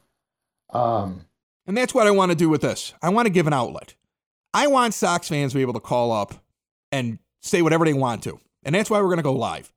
um, 0.72 1.26
And 1.66 1.78
that's 1.78 1.94
what 1.94 2.08
I 2.08 2.12
want 2.12 2.32
to 2.32 2.36
do 2.36 2.50
with 2.50 2.62
this. 2.62 2.94
I 3.02 3.10
want 3.10 3.28
to 3.28 3.30
give 3.32 3.48
an 3.48 3.54
outlet. 3.54 3.96
I 4.54 4.68
want 4.68 4.94
Sox 4.94 5.30
fans 5.30 5.54
to 5.54 5.58
be 5.58 5.62
able 5.62 5.74
to 5.74 5.80
call 5.80 6.12
up 6.12 6.34
and 6.92 7.20
say 7.42 7.62
whatever 7.62 7.86
they 7.86 7.94
want 7.94 8.24
to. 8.24 8.40
And 8.64 8.76
that's 8.76 8.90
why 8.90 9.00
we're 9.00 9.08
going 9.08 9.18
to 9.18 9.24
go 9.24 9.34
live. 9.34 9.72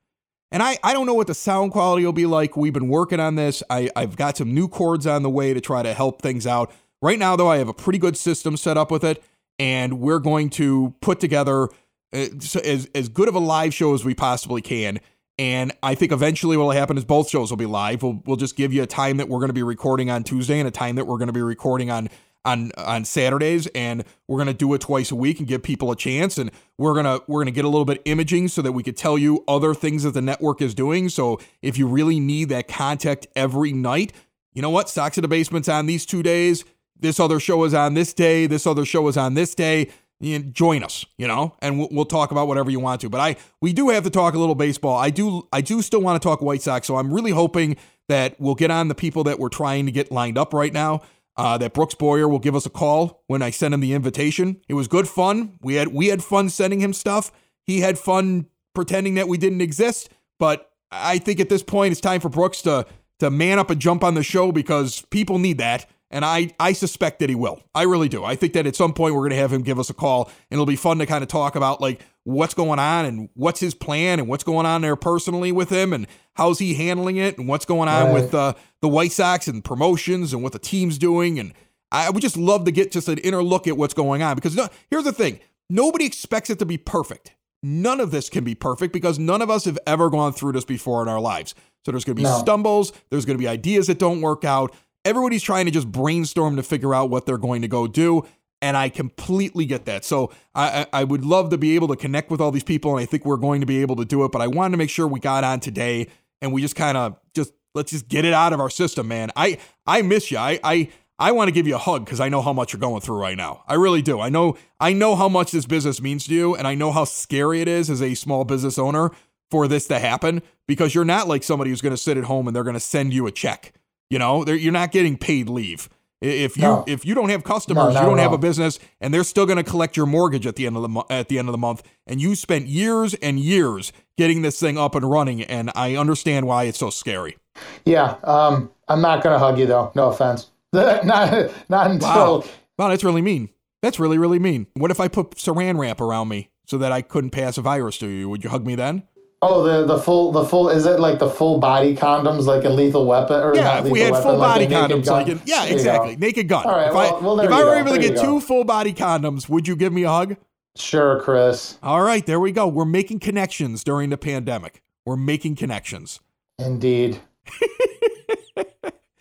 And 0.50 0.62
I, 0.62 0.78
I 0.82 0.92
don't 0.92 1.06
know 1.06 1.14
what 1.14 1.28
the 1.28 1.34
sound 1.34 1.72
quality 1.72 2.04
will 2.04 2.12
be 2.12 2.26
like. 2.26 2.56
We've 2.56 2.72
been 2.72 2.88
working 2.88 3.20
on 3.20 3.36
this. 3.36 3.62
I, 3.70 3.90
I've 3.94 4.16
got 4.16 4.36
some 4.38 4.52
new 4.52 4.68
cords 4.68 5.06
on 5.06 5.22
the 5.22 5.30
way 5.30 5.54
to 5.54 5.60
try 5.60 5.82
to 5.82 5.94
help 5.94 6.20
things 6.20 6.46
out. 6.46 6.72
Right 7.00 7.18
now, 7.18 7.36
though, 7.36 7.48
I 7.48 7.58
have 7.58 7.68
a 7.68 7.74
pretty 7.74 7.98
good 7.98 8.16
system 8.16 8.56
set 8.56 8.76
up 8.76 8.90
with 8.90 9.04
it. 9.04 9.22
And 9.58 10.00
we're 10.00 10.18
going 10.18 10.50
to 10.50 10.94
put 11.00 11.20
together 11.20 11.68
Eh, 12.12 12.28
as, 12.64 12.88
as 12.94 13.08
good 13.08 13.28
of 13.28 13.34
a 13.34 13.40
live 13.40 13.72
show 13.74 13.94
as 13.94 14.04
we 14.04 14.14
possibly 14.14 14.62
can. 14.62 15.00
And 15.38 15.72
I 15.82 15.94
think 15.94 16.12
eventually 16.12 16.56
what 16.56 16.64
will 16.64 16.70
happen 16.72 16.98
is 16.98 17.04
both 17.04 17.28
shows 17.28 17.50
will 17.50 17.56
be 17.56 17.66
live. 17.66 18.02
We'll, 18.02 18.22
we'll 18.26 18.36
just 18.36 18.56
give 18.56 18.72
you 18.72 18.82
a 18.82 18.86
time 18.86 19.16
that 19.16 19.28
we're 19.28 19.38
going 19.38 19.48
to 19.48 19.54
be 19.54 19.62
recording 19.62 20.10
on 20.10 20.22
Tuesday 20.22 20.58
and 20.58 20.68
a 20.68 20.70
time 20.70 20.96
that 20.96 21.06
we're 21.06 21.16
going 21.16 21.28
to 21.28 21.32
be 21.32 21.42
recording 21.42 21.90
on 21.90 22.08
on 22.44 22.72
on 22.76 23.04
Saturdays. 23.04 23.66
And 23.68 24.04
we're 24.28 24.36
going 24.36 24.48
to 24.48 24.54
do 24.54 24.72
it 24.74 24.80
twice 24.82 25.10
a 25.10 25.16
week 25.16 25.38
and 25.38 25.48
give 25.48 25.62
people 25.62 25.90
a 25.90 25.96
chance. 25.96 26.36
And 26.38 26.50
we're 26.76 26.92
going 26.92 27.06
to 27.06 27.24
we're 27.26 27.38
going 27.38 27.46
to 27.46 27.52
get 27.52 27.64
a 27.64 27.68
little 27.68 27.84
bit 27.84 28.02
imaging 28.04 28.48
so 28.48 28.62
that 28.62 28.72
we 28.72 28.82
could 28.82 28.96
tell 28.96 29.16
you 29.16 29.42
other 29.48 29.74
things 29.74 30.02
that 30.02 30.12
the 30.12 30.22
network 30.22 30.60
is 30.60 30.74
doing. 30.74 31.08
So 31.08 31.40
if 31.62 31.78
you 31.78 31.86
really 31.86 32.20
need 32.20 32.50
that 32.50 32.68
contact 32.68 33.26
every 33.34 33.72
night 33.72 34.12
you 34.54 34.62
know 34.62 34.70
what? 34.70 34.88
Stocks 34.88 35.16
in 35.16 35.22
the 35.22 35.28
Basement's 35.28 35.68
on 35.68 35.86
these 35.86 36.04
2 36.04 36.22
days. 36.22 36.64
This 36.98 37.18
other 37.18 37.40
show 37.40 37.64
is 37.64 37.74
on 37.74 37.94
this 37.94 38.12
day. 38.12 38.46
This 38.46 38.66
other 38.66 38.84
show 38.84 39.08
is 39.08 39.16
on 39.16 39.34
this 39.34 39.54
day 39.54 39.90
you 40.22 40.38
join 40.38 40.82
us, 40.84 41.04
you 41.18 41.26
know, 41.26 41.54
and 41.60 41.78
we'll, 41.78 41.88
we'll 41.90 42.04
talk 42.04 42.30
about 42.30 42.46
whatever 42.48 42.70
you 42.70 42.80
want 42.80 43.00
to. 43.00 43.08
But 43.08 43.20
I, 43.20 43.36
we 43.60 43.72
do 43.72 43.88
have 43.90 44.04
to 44.04 44.10
talk 44.10 44.34
a 44.34 44.38
little 44.38 44.54
baseball. 44.54 44.96
I 44.96 45.10
do, 45.10 45.48
I 45.52 45.60
do 45.60 45.82
still 45.82 46.00
want 46.00 46.22
to 46.22 46.26
talk 46.26 46.40
White 46.40 46.62
Sox. 46.62 46.86
So 46.86 46.96
I'm 46.96 47.12
really 47.12 47.32
hoping 47.32 47.76
that 48.08 48.40
we'll 48.40 48.54
get 48.54 48.70
on 48.70 48.88
the 48.88 48.94
people 48.94 49.24
that 49.24 49.38
we're 49.38 49.48
trying 49.48 49.86
to 49.86 49.92
get 49.92 50.12
lined 50.12 50.38
up 50.38 50.54
right 50.54 50.72
now. 50.72 51.02
Uh, 51.34 51.56
that 51.56 51.72
Brooks 51.72 51.94
Boyer 51.94 52.28
will 52.28 52.38
give 52.38 52.54
us 52.54 52.66
a 52.66 52.70
call 52.70 53.22
when 53.26 53.40
I 53.40 53.48
send 53.48 53.72
him 53.72 53.80
the 53.80 53.94
invitation. 53.94 54.60
It 54.68 54.74
was 54.74 54.86
good 54.86 55.08
fun. 55.08 55.58
We 55.62 55.76
had 55.76 55.88
we 55.88 56.08
had 56.08 56.22
fun 56.22 56.50
sending 56.50 56.80
him 56.80 56.92
stuff. 56.92 57.32
He 57.64 57.80
had 57.80 57.98
fun 57.98 58.48
pretending 58.74 59.14
that 59.14 59.28
we 59.28 59.38
didn't 59.38 59.62
exist. 59.62 60.10
But 60.38 60.70
I 60.90 61.16
think 61.16 61.40
at 61.40 61.48
this 61.48 61.62
point 61.62 61.92
it's 61.92 62.02
time 62.02 62.20
for 62.20 62.28
Brooks 62.28 62.60
to 62.62 62.86
to 63.20 63.30
man 63.30 63.58
up 63.58 63.70
and 63.70 63.80
jump 63.80 64.04
on 64.04 64.14
the 64.14 64.22
show 64.22 64.52
because 64.52 65.02
people 65.10 65.38
need 65.38 65.56
that. 65.56 65.88
And 66.12 66.24
I, 66.24 66.50
I 66.60 66.74
suspect 66.74 67.20
that 67.20 67.28
he 67.30 67.34
will. 67.34 67.62
I 67.74 67.82
really 67.84 68.08
do. 68.08 68.22
I 68.22 68.36
think 68.36 68.52
that 68.52 68.66
at 68.66 68.76
some 68.76 68.92
point 68.92 69.14
we're 69.14 69.22
going 69.22 69.30
to 69.30 69.36
have 69.36 69.52
him 69.52 69.62
give 69.62 69.78
us 69.78 69.88
a 69.90 69.94
call 69.94 70.26
and 70.26 70.32
it'll 70.52 70.66
be 70.66 70.76
fun 70.76 70.98
to 70.98 71.06
kind 71.06 71.22
of 71.22 71.28
talk 71.28 71.56
about 71.56 71.80
like 71.80 72.02
what's 72.24 72.52
going 72.54 72.78
on 72.78 73.04
and 73.06 73.28
what's 73.34 73.60
his 73.60 73.74
plan 73.74 74.18
and 74.20 74.28
what's 74.28 74.44
going 74.44 74.66
on 74.66 74.82
there 74.82 74.94
personally 74.94 75.50
with 75.52 75.70
him 75.70 75.92
and 75.94 76.06
how's 76.34 76.58
he 76.58 76.74
handling 76.74 77.16
it 77.16 77.38
and 77.38 77.48
what's 77.48 77.64
going 77.64 77.88
on 77.88 78.06
Right. 78.06 78.12
with 78.22 78.34
uh, 78.34 78.52
the 78.82 78.88
White 78.88 79.12
Sox 79.12 79.48
and 79.48 79.64
promotions 79.64 80.32
and 80.34 80.42
what 80.42 80.52
the 80.52 80.58
team's 80.58 80.98
doing. 80.98 81.38
And 81.40 81.54
I 81.90 82.10
would 82.10 82.22
just 82.22 82.36
love 82.36 82.64
to 82.66 82.70
get 82.72 82.92
just 82.92 83.08
an 83.08 83.18
inner 83.18 83.42
look 83.42 83.66
at 83.66 83.76
what's 83.78 83.94
going 83.94 84.22
on 84.22 84.34
because 84.36 84.54
no, 84.54 84.68
here's 84.90 85.04
the 85.04 85.12
thing 85.12 85.40
nobody 85.70 86.04
expects 86.04 86.50
it 86.50 86.58
to 86.58 86.66
be 86.66 86.76
perfect. 86.76 87.34
None 87.62 88.00
of 88.00 88.10
this 88.10 88.28
can 88.28 88.44
be 88.44 88.54
perfect 88.54 88.92
because 88.92 89.18
none 89.18 89.40
of 89.40 89.48
us 89.48 89.64
have 89.64 89.78
ever 89.86 90.10
gone 90.10 90.32
through 90.32 90.52
this 90.52 90.64
before 90.64 91.00
in 91.00 91.08
our 91.08 91.20
lives. 91.20 91.54
So 91.86 91.92
there's 91.92 92.04
going 92.04 92.16
to 92.16 92.20
be 92.20 92.28
No. 92.28 92.38
stumbles, 92.38 92.92
there's 93.10 93.24
going 93.24 93.36
to 93.38 93.42
be 93.42 93.48
ideas 93.48 93.86
that 93.86 93.98
don't 93.98 94.20
work 94.20 94.44
out. 94.44 94.74
Everybody's 95.04 95.42
trying 95.42 95.66
to 95.66 95.70
just 95.70 95.90
brainstorm 95.90 96.56
to 96.56 96.62
figure 96.62 96.94
out 96.94 97.10
what 97.10 97.26
they're 97.26 97.38
going 97.38 97.62
to 97.62 97.68
go 97.68 97.86
do. 97.86 98.26
And 98.60 98.76
I 98.76 98.90
completely 98.90 99.66
get 99.66 99.86
that. 99.86 100.04
So 100.04 100.30
I, 100.54 100.86
I 100.92 101.02
would 101.02 101.24
love 101.24 101.50
to 101.50 101.58
be 101.58 101.74
able 101.74 101.88
to 101.88 101.96
connect 101.96 102.30
with 102.30 102.40
all 102.40 102.52
these 102.52 102.62
people, 102.62 102.92
and 102.92 103.00
I 103.00 103.06
think 103.06 103.24
we're 103.24 103.36
going 103.36 103.60
to 103.60 103.66
be 103.66 103.82
able 103.82 103.96
to 103.96 104.04
do 104.04 104.24
it. 104.24 104.30
But 104.30 104.40
I 104.40 104.46
wanted 104.46 104.72
to 104.72 104.76
make 104.76 104.90
sure 104.90 105.08
we 105.08 105.18
got 105.18 105.42
on 105.42 105.58
today, 105.58 106.06
and 106.40 106.52
we 106.52 106.62
just 106.62 106.76
kind 106.76 106.96
of 106.96 107.16
just 107.34 107.52
let's 107.74 107.90
just 107.90 108.06
get 108.06 108.24
it 108.24 108.32
out 108.32 108.52
of 108.52 108.60
our 108.60 108.70
system, 108.70 109.08
man. 109.08 109.32
I 109.34 109.58
I 109.84 110.02
miss 110.02 110.30
you. 110.30 110.38
I 110.38 110.60
I 110.62 110.90
I 111.18 111.32
want 111.32 111.48
to 111.48 111.52
give 111.52 111.66
you 111.66 111.74
a 111.74 111.78
hug 111.78 112.04
because 112.04 112.20
I 112.20 112.28
know 112.28 112.40
how 112.40 112.52
much 112.52 112.72
you're 112.72 112.80
going 112.80 113.00
through 113.00 113.18
right 113.18 113.36
now. 113.36 113.64
I 113.66 113.74
really 113.74 114.02
do. 114.02 114.20
I 114.20 114.28
know 114.28 114.56
I 114.78 114.92
know 114.92 115.16
how 115.16 115.28
much 115.28 115.50
this 115.50 115.66
business 115.66 116.00
means 116.00 116.26
to 116.26 116.34
you, 116.34 116.54
and 116.54 116.66
I 116.66 116.76
know 116.76 116.92
how 116.92 117.04
scary 117.04 117.62
it 117.62 117.68
is 117.68 117.90
as 117.90 118.00
a 118.00 118.14
small 118.14 118.44
business 118.44 118.78
owner 118.78 119.10
for 119.50 119.66
this 119.66 119.86
to 119.88 119.98
happen 119.98 120.40
because 120.66 120.94
you're 120.94 121.04
not 121.04 121.28
like 121.28 121.42
somebody 121.42 121.70
who's 121.70 121.82
going 121.82 121.92
to 121.92 121.96
sit 121.96 122.16
at 122.16 122.24
home 122.24 122.46
and 122.46 122.56
they're 122.56 122.64
going 122.64 122.74
to 122.74 122.80
send 122.80 123.12
you 123.12 123.26
a 123.26 123.30
check. 123.30 123.72
You 124.12 124.18
know, 124.18 124.44
you're 124.46 124.72
not 124.72 124.92
getting 124.92 125.16
paid 125.16 125.48
leave. 125.48 125.88
If 126.20 126.58
you 126.58 126.62
No. 126.64 126.84
if 126.86 127.06
you 127.06 127.14
don't 127.14 127.30
have 127.30 127.44
customers, 127.44 127.94
No, 127.94 128.00
you 128.00 128.06
don't 128.06 128.18
have 128.18 128.34
a 128.34 128.38
business, 128.38 128.78
and 129.00 129.12
they're 129.12 129.24
still 129.24 129.46
going 129.46 129.56
to 129.56 129.64
collect 129.64 129.96
your 129.96 130.04
mortgage 130.04 130.46
at 130.46 130.54
the 130.56 130.66
end 130.66 130.76
of 130.76 130.82
the 130.82 130.88
mo- 130.90 131.06
at 131.08 131.28
the 131.28 131.38
end 131.38 131.48
of 131.48 131.52
the 131.52 131.58
month, 131.58 131.82
and 132.06 132.20
you 132.20 132.34
spent 132.34 132.66
years 132.66 133.14
and 133.14 133.40
years 133.40 133.90
getting 134.18 134.42
this 134.42 134.60
thing 134.60 134.76
up 134.76 134.94
and 134.94 135.10
running, 135.10 135.40
and 135.42 135.70
I 135.74 135.96
understand 135.96 136.46
why 136.46 136.64
it's 136.64 136.78
so 136.78 136.90
scary. 136.90 137.38
yeah, 137.86 138.16
um, 138.24 138.70
I'm 138.86 139.00
not 139.00 139.24
gonna 139.24 139.38
hug 139.38 139.58
you 139.58 139.64
though. 139.64 139.90
No 139.94 140.08
offense. 140.10 140.50
not 140.74 141.50
not 141.70 141.90
until 141.90 142.08
Wow, 142.08 142.44
wow, 142.78 142.88
that's 142.88 143.04
really 143.04 143.22
mean. 143.22 143.48
That's 143.80 143.98
really 143.98 144.18
really 144.18 144.38
mean. 144.38 144.66
What 144.74 144.90
if 144.90 145.00
I 145.00 145.08
put 145.08 145.36
Saran 145.36 145.78
wrap 145.78 146.02
around 146.02 146.28
me 146.28 146.50
so 146.66 146.76
that 146.76 146.92
I 146.92 147.00
couldn't 147.00 147.30
pass 147.30 147.56
a 147.56 147.62
virus 147.62 147.96
to 147.98 148.06
you? 148.06 148.28
Would 148.28 148.44
you 148.44 148.50
hug 148.50 148.66
me 148.66 148.74
then? 148.74 149.04
Oh 149.42 149.62
the 149.62 149.84
the 149.86 149.98
full 149.98 150.32
the 150.32 150.44
full 150.44 150.68
is 150.70 150.86
it 150.86 150.98
like 151.00 151.18
the 151.18 151.28
full 151.28 151.58
body 151.58 151.94
condoms 151.94 152.46
like 152.46 152.64
in 152.64 152.74
Lethal 152.76 153.06
Weapon 153.06 153.42
or 153.42 153.54
Yeah, 153.54 153.84
if 153.84 153.90
we 153.90 154.00
had 154.00 154.12
Weapon, 154.12 154.30
full 154.30 154.38
body 154.38 154.66
condoms, 154.66 155.04
Gun? 155.04 155.14
like 155.14 155.28
in, 155.28 155.40
yeah, 155.44 155.64
There 155.64 155.72
exactly, 155.74 156.16
naked 156.16 156.48
gun. 156.48 156.64
All 156.64 156.72
right, 156.72 156.88
if 156.88 156.94
well- 156.94 157.16
I, 157.16 157.20
well, 157.20 157.40
if 157.40 157.50
I 157.50 157.58
were 157.64 157.74
go, 157.74 157.78
able 157.78 157.92
to 157.92 157.98
get 157.98 158.16
two 158.18 158.40
full 158.40 158.64
body 158.64 158.92
condoms, 158.94 159.48
would 159.48 159.68
you 159.68 159.76
give 159.76 159.92
me 159.92 160.04
a 160.04 160.08
hug? 160.10 160.36
Sure, 160.74 161.20
Chris. 161.20 161.76
All 161.82 162.00
right, 162.02 162.24
there 162.24 162.40
we 162.40 162.50
go. 162.50 162.66
We're 162.66 162.86
making 162.86 163.18
connections 163.18 163.84
during 163.84 164.08
the 164.08 164.16
pandemic. 164.16 164.80
We're 165.04 165.16
making 165.16 165.56
connections. 165.56 166.20
Indeed. 166.58 167.20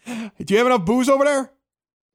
Do 0.05 0.53
you 0.53 0.57
have 0.57 0.67
enough 0.67 0.85
booze 0.85 1.09
over 1.09 1.23
there? 1.25 1.51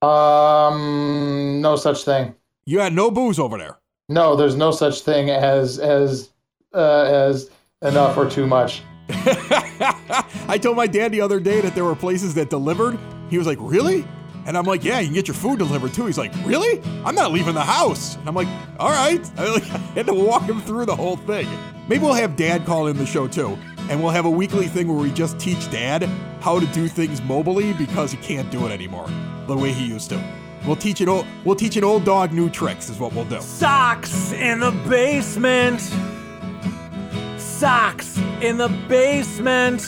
Um, 0.03 1.61
no 1.61 1.77
such 1.77 2.05
thing. 2.05 2.35
You 2.65 2.81
had 2.81 2.93
no 2.93 3.11
booze 3.11 3.39
over 3.39 3.59
there. 3.59 3.79
No, 4.09 4.37
there's 4.37 4.57
no 4.57 4.71
such 4.71 5.01
thing 5.03 5.31
as 5.31 5.79
as 5.79 6.31
uh, 6.75 7.03
as 7.05 7.51
enough 7.83 8.17
or 8.17 8.29
too 8.29 8.47
much. 8.47 8.83
I 9.09 10.59
told 10.61 10.77
my 10.77 10.87
dad 10.87 11.13
the 11.13 11.21
other 11.21 11.41
day 11.41 11.61
that 11.61 11.75
there 11.75 11.85
were 11.85 11.95
places 11.95 12.35
that 12.35 12.51
delivered. 12.51 12.99
He 13.29 13.39
was 13.39 13.47
like, 13.47 13.59
Really? 13.61 14.07
And 14.47 14.57
I'm 14.57 14.65
like, 14.65 14.83
Yeah, 14.83 15.01
you 15.01 15.07
can 15.07 15.15
get 15.15 15.29
your 15.29 15.35
food 15.35 15.59
delivered 15.59 15.93
too. 15.93 16.07
He's 16.07 16.19
like, 16.19 16.33
Really? 16.45 16.81
I'm 17.05 17.15
not 17.15 17.33
leaving 17.33 17.55
the 17.55 17.61
house. 17.61 18.17
And 18.17 18.29
I'm 18.29 18.35
like, 18.35 18.49
All 18.79 18.91
right. 18.91 19.21
I 19.39 19.53
like, 19.53 19.63
had 19.63 20.07
to 20.07 20.15
walk 20.15 20.43
him 20.45 20.61
through 20.61 20.87
the 20.87 20.97
whole 20.97 21.17
thing. 21.17 21.47
Maybe 21.89 22.03
we'll 22.03 22.15
have 22.15 22.35
dad 22.35 22.65
call 22.65 22.87
in 22.87 22.97
the 22.97 23.07
show 23.07 23.29
too. 23.29 23.59
And 23.89 24.03
we'll 24.03 24.13
have 24.13 24.25
a 24.25 24.31
weekly 24.31 24.67
thing 24.67 24.89
where 24.89 24.97
we 24.97 25.13
just 25.13 25.39
teach 25.39 25.71
dad 25.71 26.05
how 26.41 26.59
to 26.59 26.67
do 26.69 26.89
things 26.89 27.21
mobily 27.21 27.77
because 27.79 28.11
he 28.11 28.17
can't 28.19 28.51
do 28.51 28.67
it 28.67 28.73
anymore 28.73 29.09
the 29.47 29.57
way 29.57 29.73
he 29.73 29.87
used 29.87 30.11
to. 30.11 30.25
We'll 30.67 30.77
teach 30.77 31.01
it 31.01 31.09
old 31.09 31.27
we'll 31.45 31.55
teach 31.55 31.77
an 31.77 31.85
old 31.85 32.05
dog 32.05 32.33
new 32.33 32.51
tricks 32.51 32.89
is 32.89 32.99
what 32.99 33.13
we'll 33.13 33.27
do. 33.27 33.41
Sox 33.41 34.33
in 34.33 34.61
the 34.61 34.73
basement. 34.89 35.81
Sox 37.59 38.19
in 38.43 38.59
the 38.59 38.69
basement. 38.87 39.81